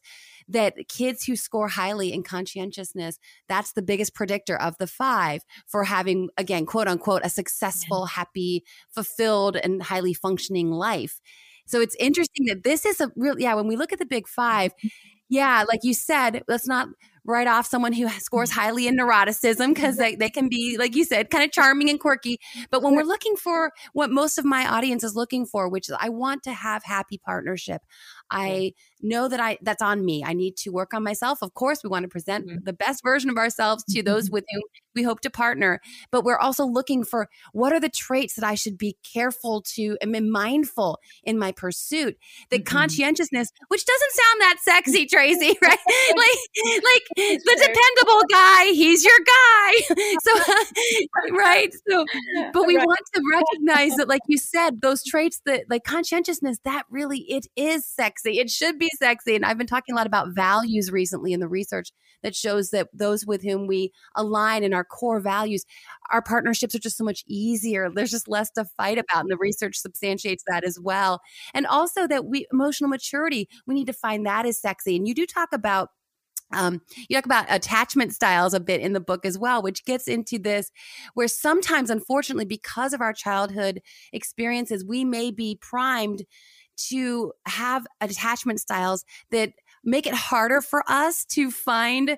[0.49, 5.83] that kids who score highly in conscientiousness, that's the biggest predictor of the five for
[5.85, 8.63] having, again, quote unquote, a successful, happy,
[8.93, 11.19] fulfilled, and highly functioning life.
[11.65, 14.27] So it's interesting that this is a real, yeah, when we look at the big
[14.27, 14.87] five, mm-hmm.
[15.29, 16.87] yeah, like you said, let's not
[17.27, 18.59] write off someone who scores mm-hmm.
[18.59, 21.99] highly in neuroticism because they, they can be, like you said, kind of charming and
[21.99, 22.39] quirky.
[22.71, 25.95] But when we're looking for what most of my audience is looking for, which is
[25.99, 27.81] I want to have happy partnership.
[28.29, 30.23] I know that I that's on me.
[30.25, 31.39] I need to work on myself.
[31.41, 32.63] Of course, we want to present mm-hmm.
[32.63, 34.63] the best version of ourselves to those with whom
[34.97, 35.79] we hope to partner,
[36.11, 39.97] but we're also looking for what are the traits that I should be careful to
[40.01, 42.17] and be mindful in my pursuit.
[42.49, 42.77] The mm-hmm.
[42.77, 45.77] conscientiousness, which doesn't sound that sexy, Tracy, right?
[46.15, 49.71] like like the dependable guy, he's your guy.
[50.23, 51.73] so right.
[51.89, 52.05] So
[52.53, 52.87] but we right.
[52.87, 57.45] want to recognize that like you said, those traits that like conscientiousness, that really it
[57.55, 58.39] is sexy.
[58.39, 59.35] It should be sexy.
[59.35, 61.91] And I've been talking a lot about values recently in the research
[62.23, 65.65] that shows that those with whom we align in our core values,
[66.11, 67.89] our partnerships are just so much easier.
[67.93, 69.21] There's just less to fight about.
[69.21, 71.21] And the research substantiates that as well.
[71.53, 74.95] And also that we emotional maturity, we need to find that is sexy.
[74.95, 75.89] And you do talk about
[76.53, 80.07] um, you talk about attachment styles a bit in the book as well, which gets
[80.07, 80.71] into this
[81.13, 83.81] where sometimes, unfortunately, because of our childhood
[84.13, 86.23] experiences, we may be primed
[86.77, 89.51] to have attachment styles that
[89.87, 92.17] make it harder for us to find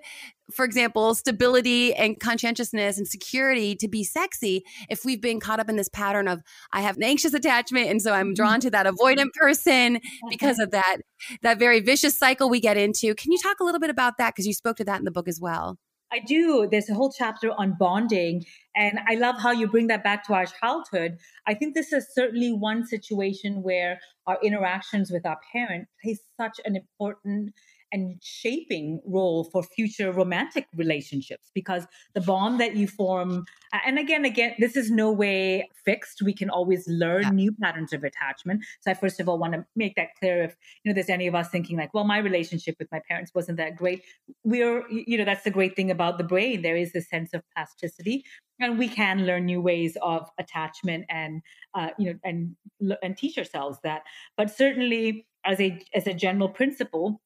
[0.51, 5.69] for example stability and conscientiousness and security to be sexy if we've been caught up
[5.69, 6.41] in this pattern of
[6.73, 8.33] i have an anxious attachment and so i'm mm-hmm.
[8.33, 10.97] drawn to that avoidant person because of that
[11.41, 13.13] that very vicious cycle we get into.
[13.15, 14.33] Can you talk a little bit about that?
[14.33, 15.77] Because you spoke to that in the book as well
[16.11, 16.67] I do.
[16.69, 18.45] There's a whole chapter on bonding.
[18.75, 21.17] And I love how you bring that back to our childhood.
[21.45, 26.59] I think this is certainly one situation where our interactions with our parent play such
[26.65, 27.53] an important
[27.91, 33.45] and shaping role for future romantic relationships because the bond that you form
[33.85, 36.21] and again again this is no way fixed.
[36.21, 37.29] We can always learn yeah.
[37.29, 38.63] new patterns of attachment.
[38.81, 41.27] So i first of all want to make that clear if you know there's any
[41.27, 44.03] of us thinking like well my relationship with my parents wasn't that great.
[44.43, 46.61] We're you know that's the great thing about the brain.
[46.61, 48.23] There is a sense of plasticity
[48.59, 51.41] and we can learn new ways of attachment and
[51.73, 52.55] uh, you know and
[53.01, 54.03] and teach ourselves that.
[54.37, 57.21] But certainly as a as a general principle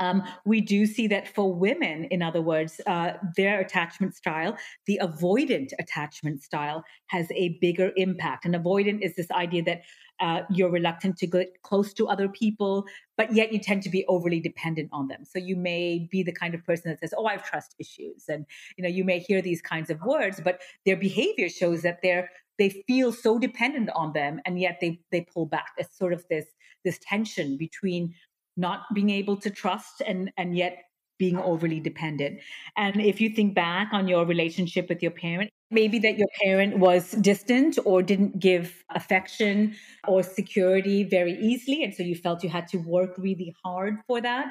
[0.00, 4.98] um, we do see that for women, in other words, uh, their attachment style, the
[5.02, 8.46] avoidant attachment style, has a bigger impact.
[8.46, 9.82] And avoidant is this idea that
[10.20, 12.84] uh, you're reluctant to get close to other people,
[13.16, 15.24] but yet you tend to be overly dependent on them.
[15.24, 18.24] So you may be the kind of person that says, "Oh, I have trust issues,"
[18.28, 18.44] and
[18.76, 22.28] you know you may hear these kinds of words, but their behavior shows that they're
[22.58, 25.72] they feel so dependent on them, and yet they they pull back.
[25.78, 26.46] It's sort of this
[26.84, 28.14] this tension between
[28.60, 30.84] not being able to trust and and yet
[31.20, 32.40] being overly dependent.
[32.76, 36.78] And if you think back on your relationship with your parent, maybe that your parent
[36.78, 39.76] was distant or didn't give affection
[40.08, 41.84] or security very easily.
[41.84, 44.46] And so you felt you had to work really hard for that.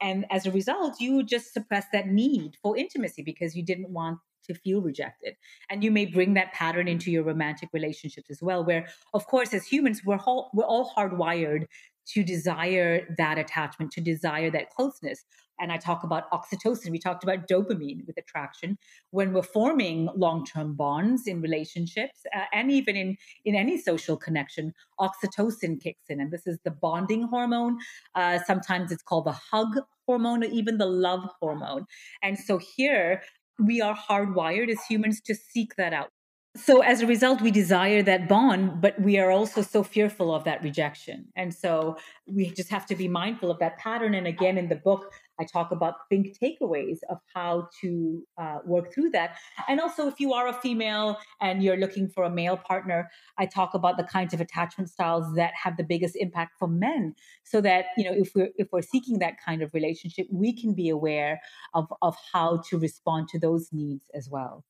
[0.00, 4.20] And as a result, you just suppressed that need for intimacy because you didn't want
[4.46, 5.34] to feel rejected.
[5.70, 9.54] And you may bring that pattern into your romantic relationships as well, where, of course,
[9.54, 11.66] as humans, we're all, we're all hardwired
[12.08, 15.24] to desire that attachment, to desire that closeness.
[15.60, 16.90] And I talk about oxytocin.
[16.90, 18.78] We talked about dopamine with attraction.
[19.10, 24.74] When we're forming long-term bonds in relationships uh, and even in in any social connection,
[24.98, 27.78] oxytocin kicks in, and this is the bonding hormone.
[28.14, 31.86] Uh, sometimes it's called the hug hormone or even the love hormone.
[32.22, 33.22] And so here
[33.58, 36.10] we are hardwired as humans to seek that out
[36.54, 40.44] so as a result we desire that bond but we are also so fearful of
[40.44, 41.26] that rejection.
[41.34, 44.14] And so we just have to be mindful of that pattern.
[44.14, 45.10] And again in the book
[45.40, 49.38] i talk about think takeaways of how to uh, work through that.
[49.66, 53.46] And also if you are a female and you're looking for a male partner i
[53.46, 57.62] talk about the kinds of attachment styles that have the biggest impact for men so
[57.62, 60.90] that you know if we're if we're seeking that kind of relationship we can be
[60.90, 61.40] aware
[61.72, 64.64] of of how to respond to those needs as well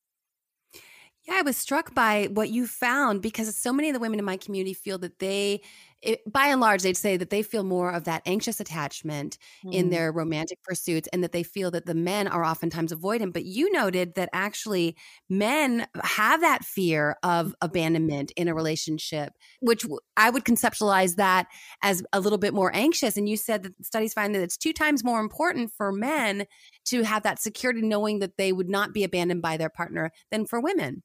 [1.26, 4.24] yeah, I was struck by what you found because so many of the women in
[4.24, 5.62] my community feel that they
[6.02, 9.73] it, by and large, they'd say that they feel more of that anxious attachment mm.
[9.73, 13.33] in their romantic pursuits and that they feel that the men are oftentimes avoidant.
[13.33, 14.96] But you noted that actually
[15.31, 17.54] men have that fear of mm-hmm.
[17.62, 21.46] abandonment in a relationship, which I would conceptualize that
[21.83, 23.16] as a little bit more anxious.
[23.16, 26.46] And you said that studies find that it's two times more important for men
[26.87, 30.46] to have that security knowing that they would not be abandoned by their partner than
[30.46, 31.04] for women.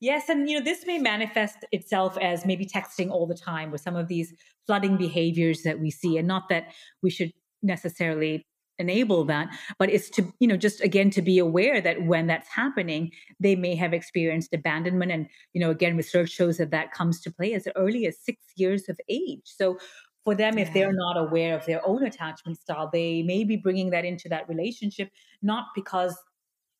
[0.00, 3.82] Yes, and you know this may manifest itself as maybe texting all the time with
[3.82, 4.32] some of these
[4.66, 6.72] flooding behaviors that we see, and not that
[7.02, 7.32] we should
[7.62, 8.46] necessarily
[8.78, 9.48] enable that,
[9.78, 13.54] but it's to you know just again to be aware that when that's happening, they
[13.54, 17.52] may have experienced abandonment, and you know again research shows that that comes to play
[17.52, 19.42] as early as six years of age.
[19.44, 19.78] So
[20.24, 23.90] for them, if they're not aware of their own attachment style, they may be bringing
[23.90, 25.10] that into that relationship,
[25.42, 26.16] not because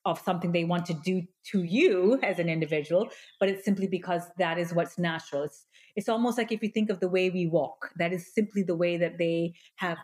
[0.04, 4.22] of something they want to do to you as an individual but it's simply because
[4.38, 5.42] that is what's natural.
[5.42, 8.62] It's it's almost like if you think of the way we walk that is simply
[8.62, 9.98] the way that they have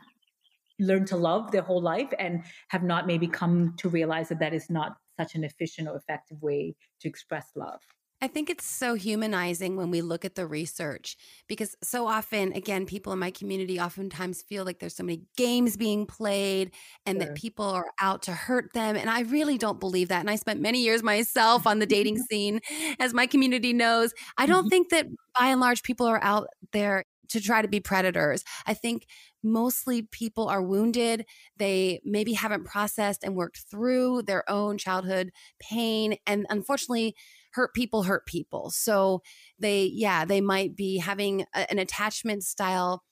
[0.79, 4.53] learned to love their whole life and have not maybe come to realize that that
[4.53, 7.81] is not such an efficient or effective way to express love
[8.27, 11.17] I think it's so humanizing when we look at the research
[11.47, 15.77] because so often, again, people in my community oftentimes feel like there's so many games
[15.77, 16.73] being played
[17.07, 17.29] and sure.
[17.29, 18.97] that people are out to hurt them.
[18.97, 20.19] And I really don't believe that.
[20.19, 22.59] And I spent many years myself on the dating scene,
[22.99, 24.13] as my community knows.
[24.37, 24.71] I don't mm-hmm.
[24.71, 25.07] think that
[25.39, 28.43] by and large people are out there to try to be predators.
[28.67, 29.07] I think
[29.45, 31.27] mostly people are wounded.
[31.59, 36.17] They maybe haven't processed and worked through their own childhood pain.
[36.27, 37.15] And unfortunately,
[37.57, 38.71] hurt people hurt people.
[38.71, 39.23] So
[39.59, 43.03] they, yeah, they might be having a, an attachment style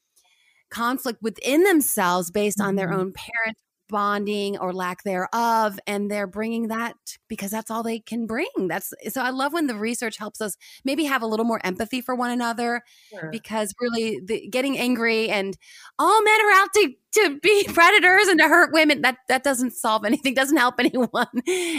[0.70, 3.01] conflict within themselves based on their mm-hmm.
[3.01, 3.57] own parent
[3.89, 6.97] bonding or lack thereof and they're bringing that
[7.28, 8.49] because that's all they can bring.
[8.57, 12.01] That's so i love when the research helps us maybe have a little more empathy
[12.01, 13.28] for one another sure.
[13.30, 15.57] because really the, getting angry and
[15.99, 19.72] all men are out to to be predators and to hurt women that that doesn't
[19.72, 21.26] solve anything doesn't help anyone.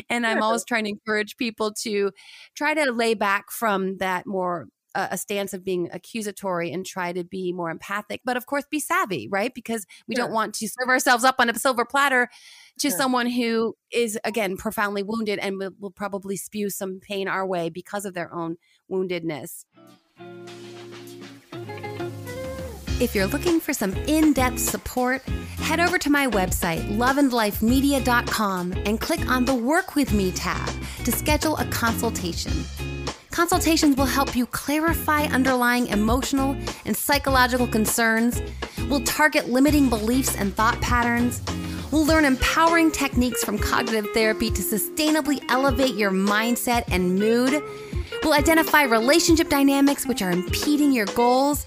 [0.09, 2.11] And i'm always trying to encourage people to
[2.55, 7.23] try to lay back from that more a, stance of being accusatory and try to
[7.23, 9.53] be more empathic, but of course be savvy, right?
[9.53, 10.25] Because we sure.
[10.25, 12.29] don't want to serve ourselves up on a silver platter
[12.79, 12.97] to sure.
[12.97, 17.69] someone who is again profoundly wounded and will, will probably spew some pain our way
[17.69, 18.57] because of their own
[18.91, 19.65] woundedness.
[22.97, 25.21] If you're looking for some in depth support,
[25.57, 30.69] head over to my website, loveandlifemedia.com, and click on the Work With Me tab
[31.03, 32.53] to schedule a consultation.
[33.35, 36.55] Consultations will help you clarify underlying emotional
[36.85, 38.41] and psychological concerns.
[38.87, 41.41] We'll target limiting beliefs and thought patterns.
[41.91, 47.61] We'll learn empowering techniques from cognitive therapy to sustainably elevate your mindset and mood.
[48.23, 51.65] We'll identify relationship dynamics which are impeding your goals.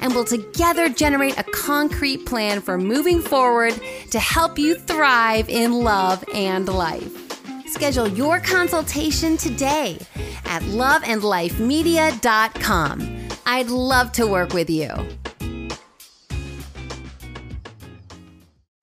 [0.00, 3.74] And we'll together generate a concrete plan for moving forward
[4.12, 7.27] to help you thrive in love and life.
[7.68, 9.98] Schedule your consultation today
[10.46, 13.28] at loveandlifemedia.com.
[13.44, 14.88] I'd love to work with you.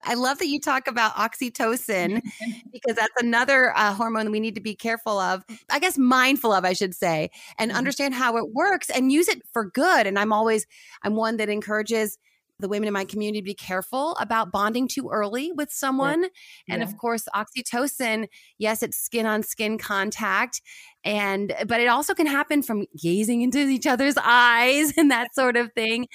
[0.06, 2.22] I love that you talk about oxytocin
[2.72, 5.44] because that's another uh, hormone we need to be careful of.
[5.68, 7.78] I guess mindful of, I should say, and mm-hmm.
[7.78, 10.06] understand how it works and use it for good.
[10.06, 10.64] And I'm always,
[11.02, 12.18] I'm one that encourages
[12.58, 16.22] the women in my community to be careful about bonding too early with someone.
[16.22, 16.74] Yeah.
[16.74, 16.88] And yeah.
[16.88, 18.28] of course, oxytocin,
[18.58, 20.62] yes, it's skin on skin contact.
[21.04, 25.56] And, but it also can happen from gazing into each other's eyes and that sort
[25.56, 26.08] of thing.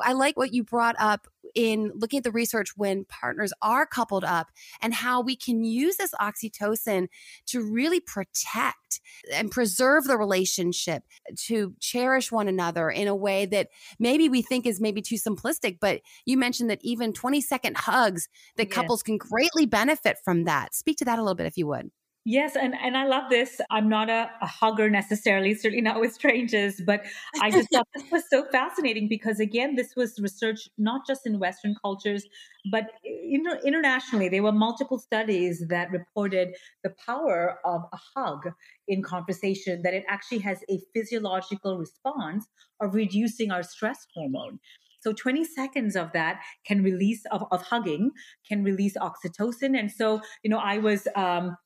[0.00, 4.24] I like what you brought up in looking at the research when partners are coupled
[4.24, 4.48] up
[4.80, 7.08] and how we can use this oxytocin
[7.46, 9.00] to really protect
[9.32, 11.02] and preserve the relationship,
[11.36, 15.78] to cherish one another in a way that maybe we think is maybe too simplistic.
[15.80, 18.74] But you mentioned that even 20 second hugs, that yes.
[18.74, 20.74] couples can greatly benefit from that.
[20.74, 21.90] Speak to that a little bit if you would.
[22.24, 23.60] Yes, and, and I love this.
[23.68, 27.04] I'm not a, a, hugger necessarily, certainly not with strangers, but
[27.40, 31.40] I just thought this was so fascinating because, again, this was research not just in
[31.40, 32.24] Western cultures,
[32.70, 34.28] but inter- internationally.
[34.28, 36.54] There were multiple studies that reported
[36.84, 38.50] the power of a hug
[38.86, 42.46] in conversation, that it actually has a physiological response
[42.80, 44.60] of reducing our stress hormone.
[45.00, 48.12] So 20 seconds of that can release of, of hugging
[48.48, 49.76] can release oxytocin.
[49.76, 51.56] And so, you know, I was um,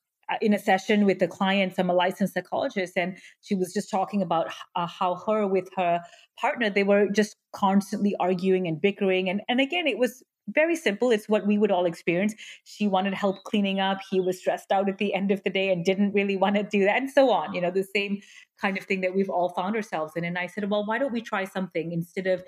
[0.40, 1.78] in a session with the clients.
[1.78, 6.00] I'm a licensed psychologist, and she was just talking about uh, how her with her
[6.40, 11.10] partner they were just constantly arguing and bickering, and and again it was very simple.
[11.10, 12.34] It's what we would all experience.
[12.64, 13.98] She wanted help cleaning up.
[14.10, 16.62] He was stressed out at the end of the day and didn't really want to
[16.62, 17.54] do that, and so on.
[17.54, 18.20] You know, the same
[18.60, 20.24] kind of thing that we've all found ourselves in.
[20.24, 22.42] And I said, well, why don't we try something instead of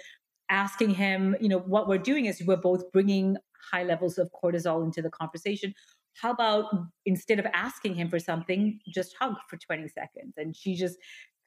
[0.51, 3.37] asking him, you know, what we're doing is we're both bringing
[3.71, 5.75] high levels of cortisol into the conversation.
[6.21, 6.67] How about
[7.07, 10.35] instead of asking him for something, just hug for 20 seconds?
[10.37, 10.99] And she just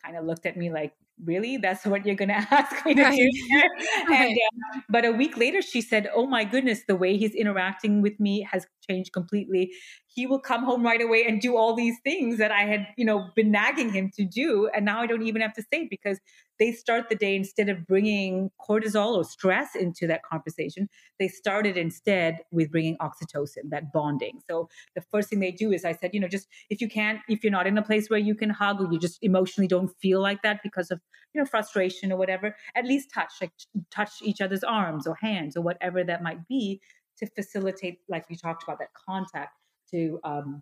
[0.04, 0.94] kind of looked at me like,
[1.24, 1.58] really?
[1.58, 3.18] That's what you're going to ask me to right.
[3.18, 3.62] do?
[4.14, 8.02] And, uh, but a week later, she said, oh my goodness, the way he's interacting
[8.02, 9.72] with me has changed completely
[10.14, 13.06] he will come home right away and do all these things that I had, you
[13.06, 14.70] know, been nagging him to do.
[14.74, 16.20] And now I don't even have to say because
[16.62, 20.88] they start the day instead of bringing cortisol or stress into that conversation,
[21.18, 24.39] they started instead with bringing oxytocin, that bonding.
[24.47, 27.20] So the first thing they do is I said, you know, just if you can't,
[27.28, 29.89] if you're not in a place where you can hug or you just emotionally don't
[29.99, 31.01] feel like that because of,
[31.34, 33.53] you know, frustration or whatever, at least touch, like
[33.89, 36.80] touch each other's arms or hands or whatever that might be
[37.18, 39.57] to facilitate, like we talked about, that contact
[39.89, 40.62] to um,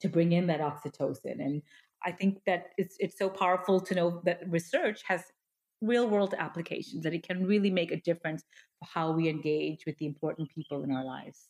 [0.00, 1.38] to bring in that oxytocin.
[1.38, 1.62] And
[2.04, 5.24] I think that it's it's so powerful to know that research has
[5.82, 8.44] real world applications that it can really make a difference
[8.78, 11.49] for how we engage with the important people in our lives.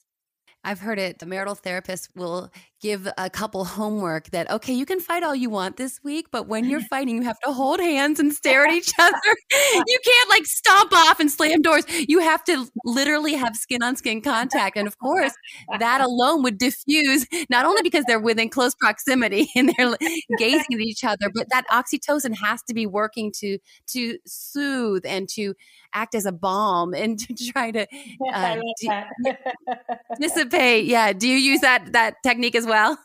[0.62, 1.18] I've heard it.
[1.18, 2.50] The marital therapist will
[2.82, 6.48] give a couple homework that, okay, you can fight all you want this week, but
[6.48, 9.16] when you're fighting, you have to hold hands and stare at each other.
[9.86, 11.84] you can't like stomp off and slam doors.
[11.88, 14.76] You have to literally have skin on skin contact.
[14.76, 15.32] And of course,
[15.78, 19.96] that alone would diffuse, not only because they're within close proximity and they're
[20.38, 23.58] gazing at each other, but that oxytocin has to be working to,
[23.88, 25.54] to soothe and to
[25.92, 27.86] act as a balm and to try to
[28.32, 28.56] uh,
[30.20, 30.86] dissipate.
[30.86, 31.12] Yeah.
[31.12, 32.98] Do you use that that technique as well?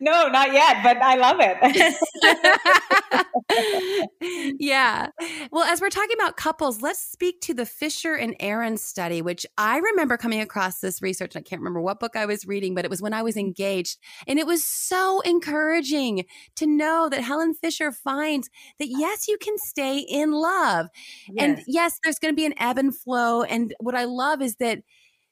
[0.00, 1.58] no, not yet, but I love it.
[4.58, 5.08] yeah.
[5.50, 9.44] Well, as we're talking about couples, let's speak to the Fisher and Aron study, which
[9.58, 11.36] I remember coming across this research.
[11.36, 13.98] I can't remember what book I was reading, but it was when I was engaged.
[14.26, 16.24] And it was so encouraging
[16.56, 20.86] to know that Helen Fisher finds that yes, you can stay in love.
[21.34, 21.44] Yes.
[21.44, 23.42] And yes, there's going to be an ebb and flow.
[23.42, 24.80] And what I love is that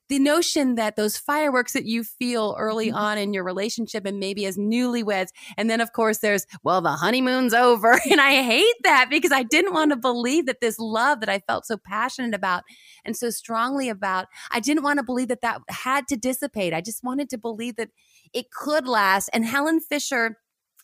[0.09, 2.97] the notion that those fireworks that you feel early mm-hmm.
[2.97, 6.91] on in your relationship and maybe as newlyweds and then of course there's well the
[6.91, 11.21] honeymoon's over and i hate that because i didn't want to believe that this love
[11.21, 12.63] that i felt so passionate about
[13.05, 16.81] and so strongly about i didn't want to believe that that had to dissipate i
[16.81, 17.91] just wanted to believe that
[18.33, 20.37] it could last and helen fisher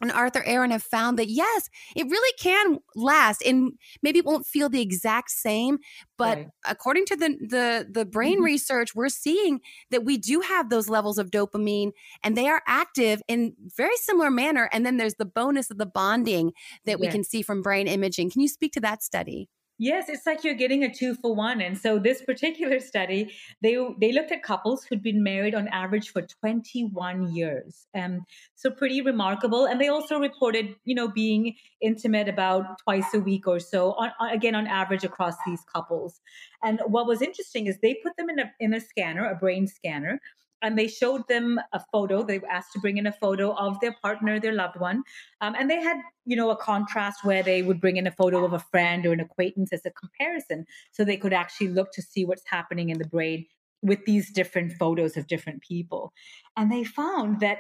[0.05, 4.47] and Arthur Aron have found that yes, it really can last and maybe it won't
[4.47, 5.79] feel the exact same,
[6.17, 6.49] but right.
[6.67, 8.45] according to the the the brain mm-hmm.
[8.45, 11.93] research, we're seeing that we do have those levels of dopamine
[12.23, 15.87] and they are active in very similar manner and then there's the bonus of the
[15.87, 16.53] bonding
[16.85, 18.31] that we can see from brain imaging.
[18.31, 19.49] Can you speak to that study?
[19.77, 21.61] Yes, it's like you're getting a two for one.
[21.61, 26.11] And so this particular study, they they looked at couples who'd been married on average
[26.11, 27.89] for 21 years.
[27.93, 29.67] Um, so pretty remarkable.
[29.67, 34.13] And they also reported, you know, being intimate about twice a week or so, on,
[34.31, 36.21] again on average across these couples.
[36.63, 39.67] And what was interesting is they put them in a in a scanner, a brain
[39.67, 40.21] scanner,
[40.65, 42.23] and they showed them a photo.
[42.25, 45.03] They were asked to bring in a photo of their partner, their loved one,
[45.43, 48.45] um, and they had, you know, a contrast where they would bring in a photo
[48.45, 52.03] of a friend or an acquaintance as a comparison, so they could actually look to
[52.03, 53.47] see what's happening in the brain
[53.83, 56.13] with these different photos of different people,
[56.57, 57.59] and they found that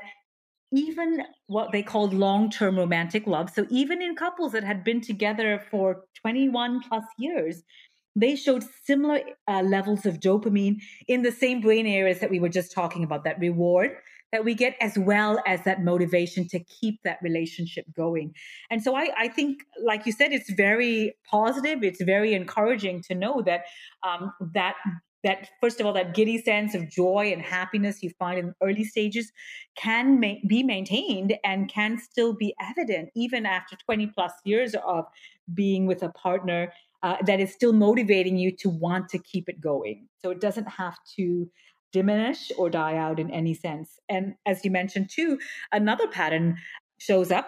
[0.72, 5.62] even what they called long-term romantic love, so even in couples that had been together
[5.70, 7.62] for 21 plus years
[8.17, 12.49] they showed similar uh, levels of dopamine in the same brain areas that we were
[12.49, 13.97] just talking about that reward
[14.35, 18.35] that we get as well as that motivation to keep that relationship going.
[18.69, 21.85] And so i, I think like you said it's very positive.
[21.85, 23.67] It's very encouraging to know that
[24.03, 24.75] um, that
[25.23, 28.85] that first of all that giddy sense of joy and happiness you find in early
[28.85, 29.33] stages
[29.77, 35.07] can ma- be maintained and can still be evident even after 20 plus years of
[35.55, 36.73] being with a partner
[37.05, 40.09] uh, that is still motivating you to want to keep it going.
[40.22, 41.48] So it doesn't have to
[41.92, 44.00] diminish or die out in any sense.
[44.09, 45.38] And as you mentioned too,
[45.70, 46.57] another pattern
[46.98, 47.46] shows up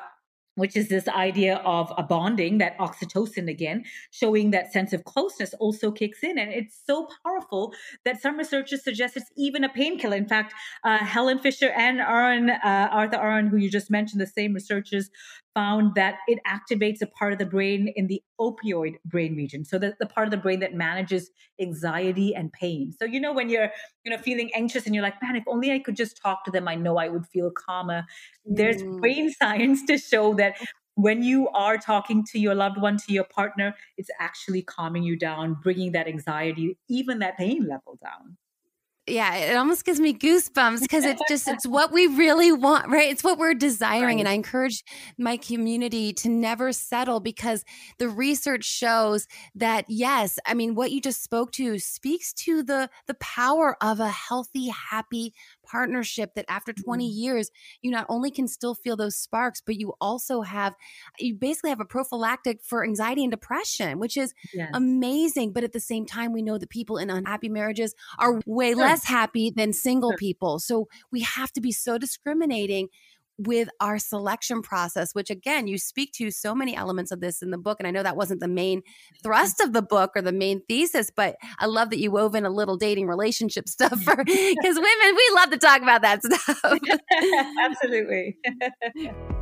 [0.57, 5.52] which is this idea of a bonding, that oxytocin again, showing that sense of closeness
[5.61, 6.38] also kicks in.
[6.38, 7.74] And it's so powerful
[8.07, 10.16] that some researchers suggest it's even a painkiller.
[10.16, 14.26] In fact, uh, Helen Fisher and Aron, uh, Arthur Aron, who you just mentioned, the
[14.26, 15.11] same researchers
[15.57, 19.64] found that it activates a part of the brain in the opioid brain region.
[19.64, 22.92] So the, the part of the brain that manages anxiety and pain.
[22.98, 23.70] So you know when you're
[24.04, 26.50] you know feeling anxious and you're like, man, if only I could just talk to
[26.50, 28.02] them, I know I would feel calmer.
[28.46, 28.57] Mm.
[28.57, 30.59] There's brain science to show that
[30.94, 35.18] when you are talking to your loved one, to your partner, it's actually calming you
[35.18, 38.36] down, bringing that anxiety, even that pain level down.
[39.09, 43.11] Yeah, it almost gives me goosebumps because it's just it's what we really want, right?
[43.11, 44.16] It's what we're desiring.
[44.16, 44.18] Right.
[44.20, 44.82] And I encourage
[45.16, 47.64] my community to never settle because
[47.98, 52.90] the research shows that yes, I mean what you just spoke to speaks to the
[53.07, 55.32] the power of a healthy, happy
[55.67, 57.19] partnership that after 20 mm-hmm.
[57.19, 57.51] years,
[57.83, 60.75] you not only can still feel those sparks, but you also have,
[61.19, 64.71] you basically have a prophylactic for anxiety and depression, which is yes.
[64.73, 65.53] amazing.
[65.53, 68.81] But at the same time, we know that people in unhappy marriages are way sure.
[68.81, 70.19] less happy than single sure.
[70.19, 70.59] people.
[70.59, 72.89] So we have to be so discriminating
[73.39, 77.51] with our selection process, which again, you speak to so many elements of this in
[77.51, 77.78] the book.
[77.78, 79.22] And I know that wasn't the main mm-hmm.
[79.22, 82.47] thrust of the book or the main thesis, but I love that you wove in
[82.47, 86.62] a little dating relationship stuff for because women, we love to talk about that stuff.
[87.61, 88.37] Absolutely.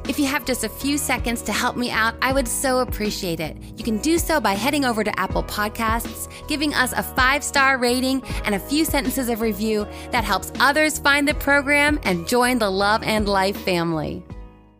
[0.09, 3.41] If you have just a few seconds to help me out, I would so appreciate
[3.41, 3.57] it.
[3.77, 7.79] You can do so by heading over to Apple Podcasts, giving us a five star
[7.79, 12.59] rating and a few sentences of review that helps others find the program and join
[12.59, 14.23] the Love and Life family.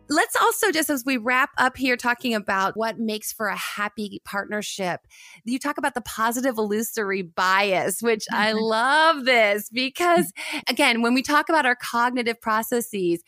[0.07, 4.21] Let's also, just as we wrap up here, talking about what makes for a happy
[4.23, 5.01] partnership,
[5.45, 8.59] you talk about the positive illusory bias, which I mm-hmm.
[8.59, 10.31] love this because,
[10.69, 13.23] again, when we talk about our cognitive processes,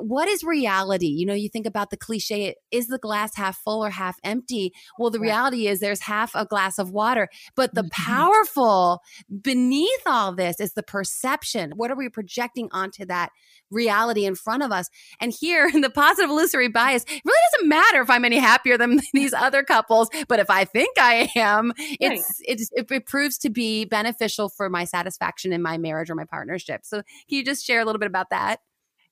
[0.00, 1.06] what is reality?
[1.06, 4.72] You know, you think about the cliche is the glass half full or half empty?
[4.98, 8.12] Well, the reality is there's half a glass of water, but the mm-hmm.
[8.12, 9.00] powerful
[9.42, 11.72] beneath all this is the perception.
[11.76, 13.30] What are we projecting onto that
[13.70, 14.88] reality in front of us?
[15.20, 19.32] And here, the positive illusory bias really doesn't matter if I'm any happier than these
[19.32, 23.84] other couples, but if I think I am, it's, it's it, it proves to be
[23.84, 26.84] beneficial for my satisfaction in my marriage or my partnership.
[26.84, 28.60] So, can you just share a little bit about that?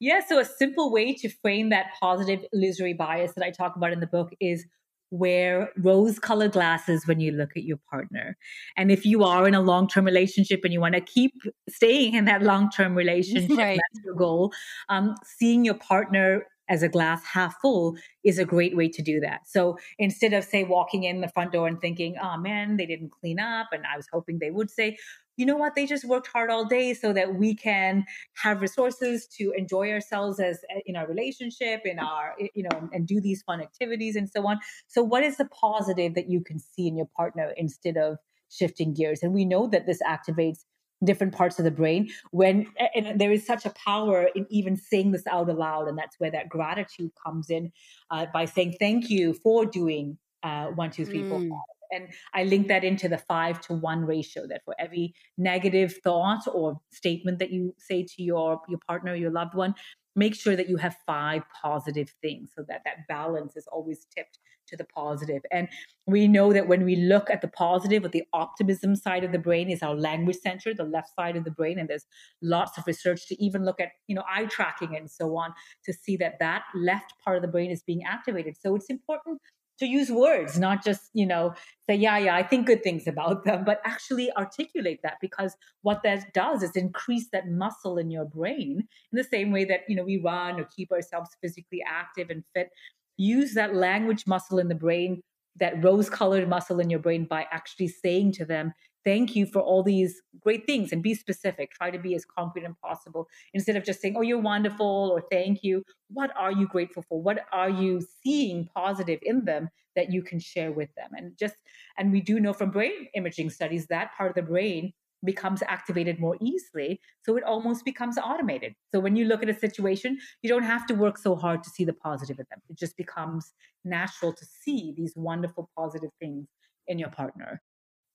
[0.00, 3.92] Yeah, so a simple way to frame that positive illusory bias that I talk about
[3.92, 4.66] in the book is
[5.10, 8.36] wear rose colored glasses when you look at your partner.
[8.76, 11.32] And if you are in a long term relationship and you want to keep
[11.68, 13.78] staying in that long term relationship, right.
[13.78, 14.52] that's your goal,
[14.88, 19.20] um, seeing your partner as a glass half full is a great way to do
[19.20, 19.40] that.
[19.46, 23.10] So instead of say walking in the front door and thinking, oh man, they didn't
[23.10, 24.96] clean up and I was hoping they would say,
[25.36, 25.74] you know what?
[25.74, 28.04] They just worked hard all day so that we can
[28.34, 32.88] have resources to enjoy ourselves as eh, in our relationship in our eh, you know
[32.92, 34.58] and do these fun activities and so on.
[34.86, 38.94] So what is the positive that you can see in your partner instead of shifting
[38.94, 39.22] gears?
[39.22, 40.64] And we know that this activates
[41.04, 45.12] different parts of the brain when and there is such a power in even saying
[45.12, 47.72] this out aloud and that's where that gratitude comes in
[48.10, 51.48] uh, by saying thank you for doing uh, one two three four mm.
[51.48, 55.96] five and I link that into the five to one ratio that for every negative
[56.02, 59.74] thought or statement that you say to your, your partner, your loved one,
[60.16, 64.38] make sure that you have five positive things so that that balance is always tipped
[64.66, 65.42] to the positive.
[65.50, 65.68] And
[66.06, 69.38] we know that when we look at the positive, or the optimism side of the
[69.38, 71.78] brain is our language center, the left side of the brain.
[71.78, 72.06] And there's
[72.42, 75.52] lots of research to even look at, you know, eye tracking and so on
[75.84, 78.56] to see that that left part of the brain is being activated.
[78.58, 79.40] So it's important
[79.78, 81.54] to use words, not just, you know,
[81.88, 86.02] say, yeah, yeah, I think good things about them, but actually articulate that because what
[86.04, 89.96] that does is increase that muscle in your brain in the same way that, you
[89.96, 92.70] know, we run or keep ourselves physically active and fit.
[93.16, 95.22] Use that language muscle in the brain,
[95.56, 98.72] that rose colored muscle in your brain by actually saying to them,
[99.04, 101.72] thank you for all these great things and be specific.
[101.72, 105.22] Try to be as concrete as possible instead of just saying, oh, you're wonderful or
[105.30, 105.82] thank you.
[106.08, 107.22] What are you grateful for?
[107.22, 111.10] What are you seeing positive in them that you can share with them?
[111.12, 111.54] And just,
[111.98, 114.92] and we do know from brain imaging studies that part of the brain
[115.24, 117.00] becomes activated more easily.
[117.22, 118.74] So it almost becomes automated.
[118.92, 121.70] So when you look at a situation, you don't have to work so hard to
[121.70, 122.60] see the positive in them.
[122.68, 123.52] It just becomes
[123.84, 126.48] natural to see these wonderful positive things
[126.86, 127.62] in your partner.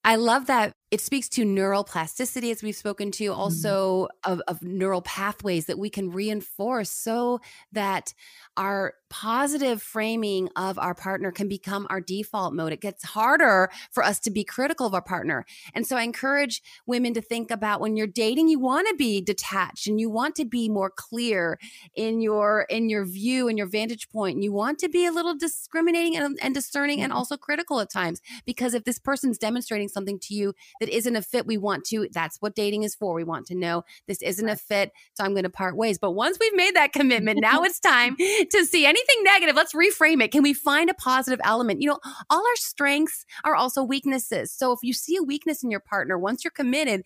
[0.04, 3.40] I love that it speaks to neural plasticity, as we've spoken to, mm-hmm.
[3.40, 4.32] also mm-hmm.
[4.32, 7.40] of, of, neural pathways that we can reinforce so
[7.72, 8.14] that
[8.58, 12.72] our positive framing of our partner can become our default mode.
[12.72, 15.46] It gets harder for us to be critical of our partner.
[15.74, 19.22] And so I encourage women to think about when you're dating, you want to be
[19.22, 21.60] detached and you want to be more clear
[21.96, 24.36] in your in your view and your vantage point.
[24.36, 27.06] And you want to be a little discriminating and, and discerning mm-hmm.
[27.06, 28.22] and also critical at times.
[28.46, 32.08] Because if this person's demonstrating something to you that isn't a fit we want to
[32.12, 35.34] that's what dating is for we want to know this isn't a fit so i'm
[35.34, 35.98] going to part ways.
[35.98, 38.16] But once we've made that commitment now it's time
[38.52, 40.32] to see anything negative let's reframe it.
[40.32, 41.82] Can we find a positive element?
[41.82, 42.00] You know
[42.30, 44.52] all our strengths are also weaknesses.
[44.52, 47.04] So if you see a weakness in your partner once you're committed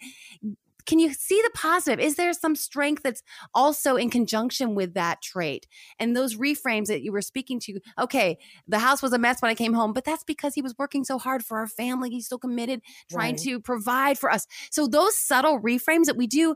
[0.86, 2.00] can you see the positive?
[2.00, 3.24] Is there some strength that's
[3.54, 5.68] also in conjunction with that trait?
[6.00, 9.52] And those reframes that you were speaking to, okay, the house was a mess when
[9.52, 12.10] I came home, but that's because he was working so hard for our family.
[12.10, 13.44] He's so committed, trying right.
[13.44, 14.48] to provide for us.
[14.72, 16.56] So those subtle reframes that we do,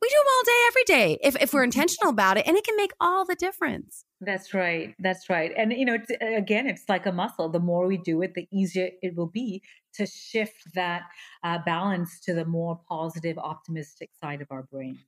[0.00, 1.64] we do them all day, every day, if, if we're mm-hmm.
[1.64, 4.04] intentional about it, and it can make all the difference.
[4.20, 4.94] That's right.
[4.98, 5.52] That's right.
[5.56, 7.48] And, you know, it's, again, it's like a muscle.
[7.48, 9.62] The more we do it, the easier it will be
[9.98, 11.02] to shift that
[11.44, 14.98] uh, balance to the more positive, optimistic side of our brain.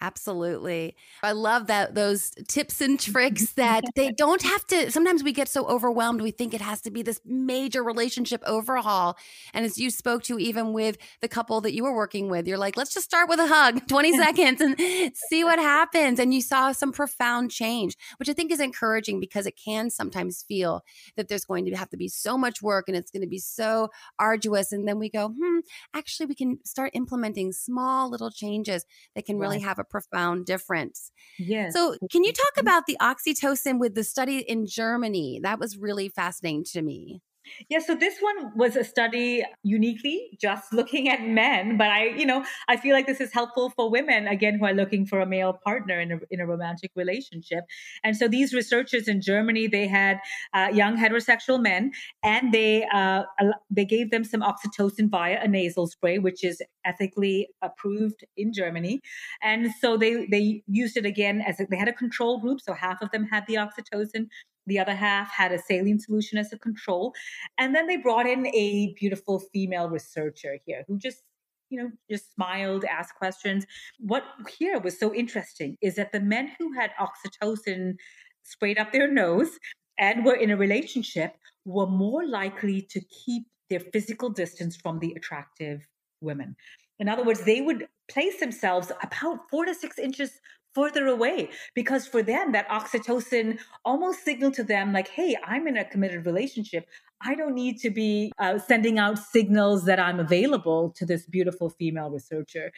[0.00, 0.94] Absolutely.
[1.24, 5.48] I love that those tips and tricks that they don't have to sometimes we get
[5.48, 9.16] so overwhelmed we think it has to be this major relationship overhaul
[9.52, 12.58] and as you spoke to even with the couple that you were working with you're
[12.58, 14.78] like let's just start with a hug 20 seconds and
[15.14, 19.46] see what happens and you saw some profound change which I think is encouraging because
[19.46, 20.82] it can sometimes feel
[21.16, 23.38] that there's going to have to be so much work and it's going to be
[23.38, 23.88] so
[24.18, 25.58] arduous and then we go hmm
[25.92, 28.84] actually we can start implementing small little changes
[29.16, 31.10] that can really have a profound difference.
[31.38, 31.72] Yes.
[31.72, 35.40] So, can you talk about the oxytocin with the study in Germany?
[35.42, 37.22] That was really fascinating to me.
[37.68, 42.26] Yeah, so this one was a study uniquely just looking at men, but I, you
[42.26, 45.26] know, I feel like this is helpful for women again who are looking for a
[45.26, 47.64] male partner in a in a romantic relationship.
[48.04, 50.18] And so these researchers in Germany, they had
[50.54, 51.92] uh, young heterosexual men,
[52.22, 53.22] and they uh,
[53.70, 59.00] they gave them some oxytocin via a nasal spray, which is ethically approved in Germany.
[59.42, 62.72] And so they they used it again as a, they had a control group, so
[62.74, 64.28] half of them had the oxytocin,
[64.68, 67.12] the other half had a saline solution as a control.
[67.58, 71.22] And then they brought in a beautiful female researcher here who just
[71.70, 73.66] you know, just smiled, asked questions.
[73.98, 74.24] What
[74.58, 77.96] here was so interesting is that the men who had oxytocin
[78.42, 79.58] sprayed up their nose
[79.98, 85.12] and were in a relationship were more likely to keep their physical distance from the
[85.12, 85.86] attractive
[86.20, 86.56] women.
[86.98, 90.40] In other words, they would place themselves about four to six inches
[90.78, 95.76] further away because for them that oxytocin almost signaled to them like hey i'm in
[95.76, 96.86] a committed relationship.
[97.20, 101.68] I don't need to be uh, sending out signals that i'm available to this beautiful
[101.68, 102.70] female researcher.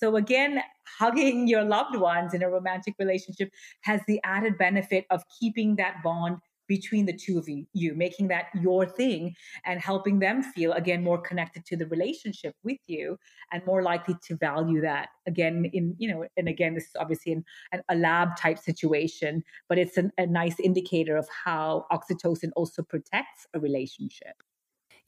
[0.00, 0.62] So again
[0.98, 3.50] hugging your loved ones in a romantic relationship
[3.82, 6.38] has the added benefit of keeping that bond
[6.68, 11.18] between the two of you, making that your thing and helping them feel again more
[11.18, 13.18] connected to the relationship with you
[13.52, 17.32] and more likely to value that again in you know and again this is obviously
[17.32, 17.44] in
[17.88, 23.46] a lab type situation but it's an, a nice indicator of how oxytocin also protects
[23.54, 24.34] a relationship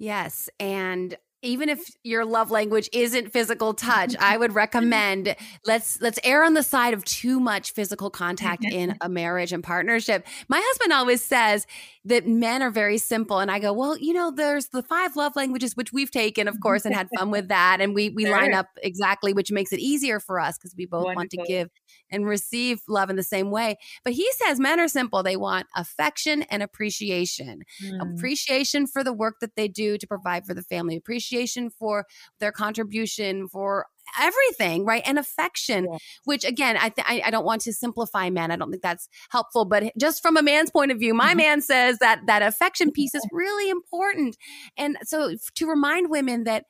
[0.00, 0.48] Yes.
[0.58, 5.34] And even if your love language isn't physical touch i would recommend
[5.66, 9.62] let's let's err on the side of too much physical contact in a marriage and
[9.64, 10.26] partnership.
[10.48, 11.66] My husband always says
[12.04, 15.36] that men are very simple and i go well you know there's the five love
[15.36, 18.54] languages which we've taken of course and had fun with that and we we line
[18.54, 21.16] up exactly which makes it easier for us because we both Wonderful.
[21.16, 21.68] want to give
[22.10, 23.76] and receive love in the same way.
[24.04, 25.22] But he says men are simple.
[25.22, 27.62] They want affection and appreciation.
[27.84, 28.14] Mm.
[28.14, 32.06] appreciation for the work that they do to provide for the family appreciation appreciation for
[32.38, 33.86] their contribution for
[34.18, 35.98] everything right and affection yeah.
[36.24, 38.50] which again I, th- I, I don't want to simplify man.
[38.50, 41.36] i don't think that's helpful but just from a man's point of view my mm-hmm.
[41.36, 44.36] man says that that affection piece is really important
[44.76, 46.64] and so to remind women that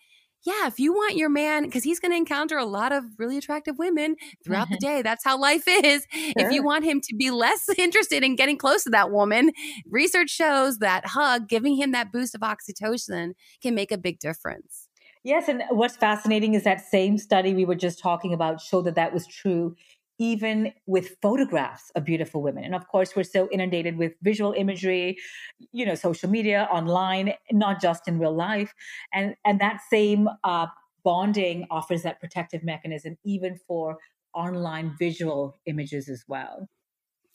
[0.45, 3.36] yeah, if you want your man, because he's going to encounter a lot of really
[3.36, 4.97] attractive women throughout the mm-hmm.
[4.97, 5.03] day.
[5.03, 6.07] That's how life is.
[6.11, 6.32] Sure.
[6.36, 9.53] If you want him to be less interested in getting close to that woman,
[9.88, 13.32] research shows that hug, giving him that boost of oxytocin,
[13.62, 14.88] can make a big difference.
[15.22, 18.95] Yes, and what's fascinating is that same study we were just talking about showed that
[18.95, 19.76] that was true
[20.21, 22.62] even with photographs of beautiful women.
[22.62, 25.16] And of course, we're so inundated with visual imagery,
[25.73, 28.75] you know, social media, online, not just in real life.
[29.12, 30.68] And and that same uh,
[31.05, 33.99] bonding offers that protective mechanism even for
[34.35, 36.68] online visual images as well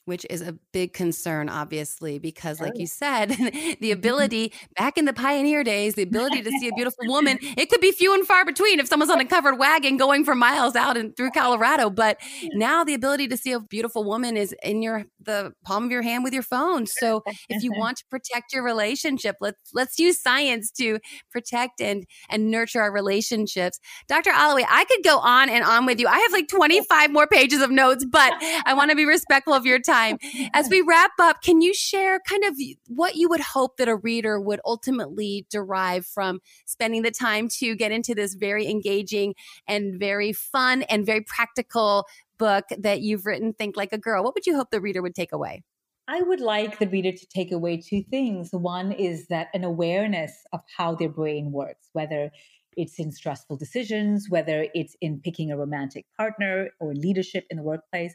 [0.06, 3.92] which is a big concern, obviously, because, like you said, the mm-hmm.
[3.92, 7.82] ability back in the pioneer days, the ability to see a beautiful woman, it could
[7.82, 10.96] be few and far between if someone's on a covered wagon going for miles out
[10.96, 11.90] and through Colorado.
[11.90, 12.20] But
[12.54, 16.04] now the ability to see a beautiful woman is in your the palm of your
[16.04, 16.86] hand with your phone.
[16.86, 21.00] So if you want to protect your relationship, let's let's use science to
[21.32, 23.80] protect and and nurture our relationships.
[24.08, 24.30] Dr.
[24.30, 26.08] Alloway, I could go on and on with you.
[26.08, 28.32] I have like 25 more pages of notes, but
[28.66, 30.18] I want to be respectful of your time time.
[30.54, 32.56] As we wrap up, can you share kind of
[32.88, 37.76] what you would hope that a reader would ultimately derive from spending the time to
[37.76, 39.36] get into this very engaging
[39.68, 42.06] and very fun and very practical
[42.38, 44.24] book that you've written, Think Like a Girl?
[44.24, 45.64] What would you hope the reader would take away?
[46.08, 48.50] I would like the reader to take away two things.
[48.52, 52.30] One is that an awareness of how their brain works, whether
[52.78, 57.64] it's in stressful decisions, whether it's in picking a romantic partner or leadership in the
[57.64, 58.14] workplace.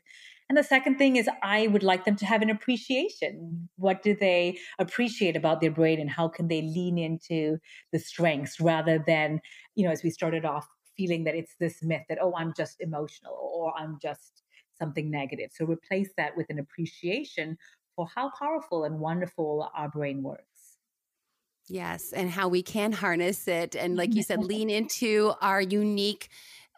[0.50, 3.68] And the second thing is, I would like them to have an appreciation.
[3.76, 7.58] What do they appreciate about their brain, and how can they lean into
[7.92, 9.40] the strengths rather than,
[9.76, 12.80] you know, as we started off, feeling that it's this myth that, oh, I'm just
[12.80, 14.42] emotional or I'm just
[14.76, 15.50] something negative.
[15.54, 17.56] So replace that with an appreciation
[17.94, 20.78] for how powerful and wonderful our brain works.
[21.68, 23.76] Yes, and how we can harness it.
[23.76, 26.28] And like you said, lean into our unique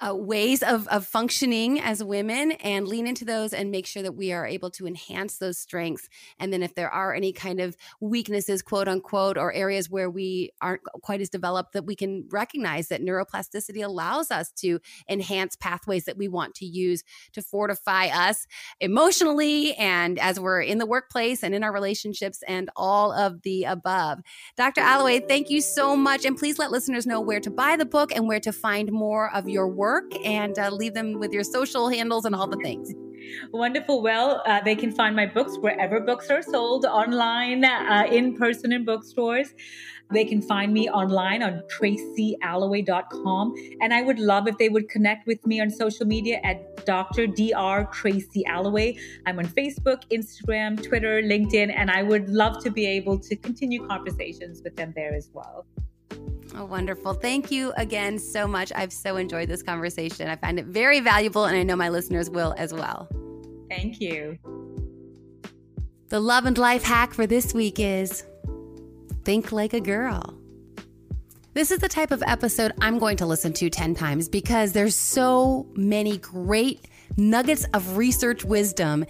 [0.03, 4.13] uh, ways of, of functioning as women and lean into those and make sure that
[4.13, 6.09] we are able to enhance those strengths.
[6.39, 10.51] And then if there are any kind of weaknesses, quote unquote, or areas where we
[10.61, 16.05] aren't quite as developed, that we can recognize that neuroplasticity allows us to enhance pathways
[16.05, 18.47] that we want to use to fortify us
[18.81, 23.65] emotionally and as we're in the workplace and in our relationships and all of the
[23.65, 24.21] above.
[24.57, 24.81] Dr.
[24.81, 26.25] Alloway, thank you so much.
[26.25, 29.33] And please let listeners know where to buy the book and where to find more
[29.33, 32.61] of your work work and uh, leave them with your social handles and all the
[32.69, 32.95] things.
[33.53, 34.03] Wonderful.
[34.03, 38.73] Well, uh, they can find my books wherever books are sold, online, uh, in person
[38.73, 39.55] in bookstores.
[40.11, 43.55] They can find me online on tracyalloway.com.
[43.81, 47.27] And I would love if they would connect with me on social media at Dr.
[47.27, 47.89] Dr.
[47.93, 48.99] Tracy Alloway.
[49.27, 53.87] I'm on Facebook, Instagram, Twitter, LinkedIn, and I would love to be able to continue
[53.87, 55.65] conversations with them there as well.
[56.55, 57.15] Oh, wonderful.
[57.15, 58.73] Thank you again so much.
[58.75, 60.29] I've so enjoyed this conversation.
[60.29, 63.09] I find it very valuable, and I know my listeners will as well.
[63.71, 64.39] Thank you.
[66.09, 68.25] The love and life hack for this week is
[69.25, 70.39] think like a girl.
[71.55, 74.95] This is the type of episode I'm going to listen to 10 times because there's
[74.95, 76.87] so many great
[77.17, 79.07] nuggets of research wisdom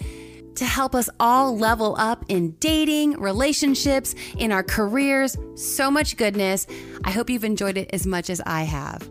[0.57, 5.36] to help us all level up in dating, relationships, in our careers.
[5.55, 6.66] So much goodness.
[7.05, 9.09] I hope you've enjoyed it as much as I have.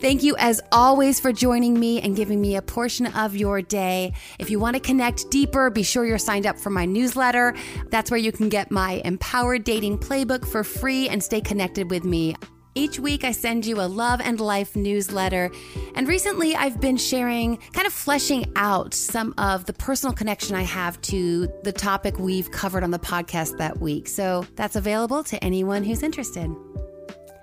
[0.00, 4.14] Thank you, as always, for joining me and giving me a portion of your day.
[4.38, 7.54] If you want to connect deeper, be sure you're signed up for my newsletter.
[7.90, 12.04] That's where you can get my Empowered Dating Playbook for free and stay connected with
[12.04, 12.34] me.
[12.80, 15.50] Each week, I send you a love and life newsletter.
[15.94, 20.62] And recently, I've been sharing, kind of fleshing out some of the personal connection I
[20.62, 24.08] have to the topic we've covered on the podcast that week.
[24.08, 26.50] So that's available to anyone who's interested.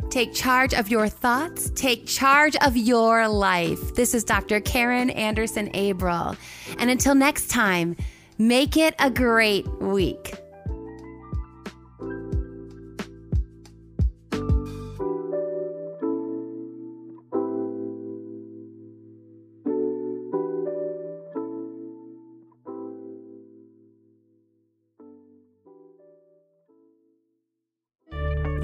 [0.09, 3.93] Take charge of your thoughts, take charge of your life.
[3.93, 4.59] This is Dr.
[4.59, 6.35] Karen Anderson Abril.
[6.79, 7.95] And until next time,
[8.39, 10.33] make it a great week.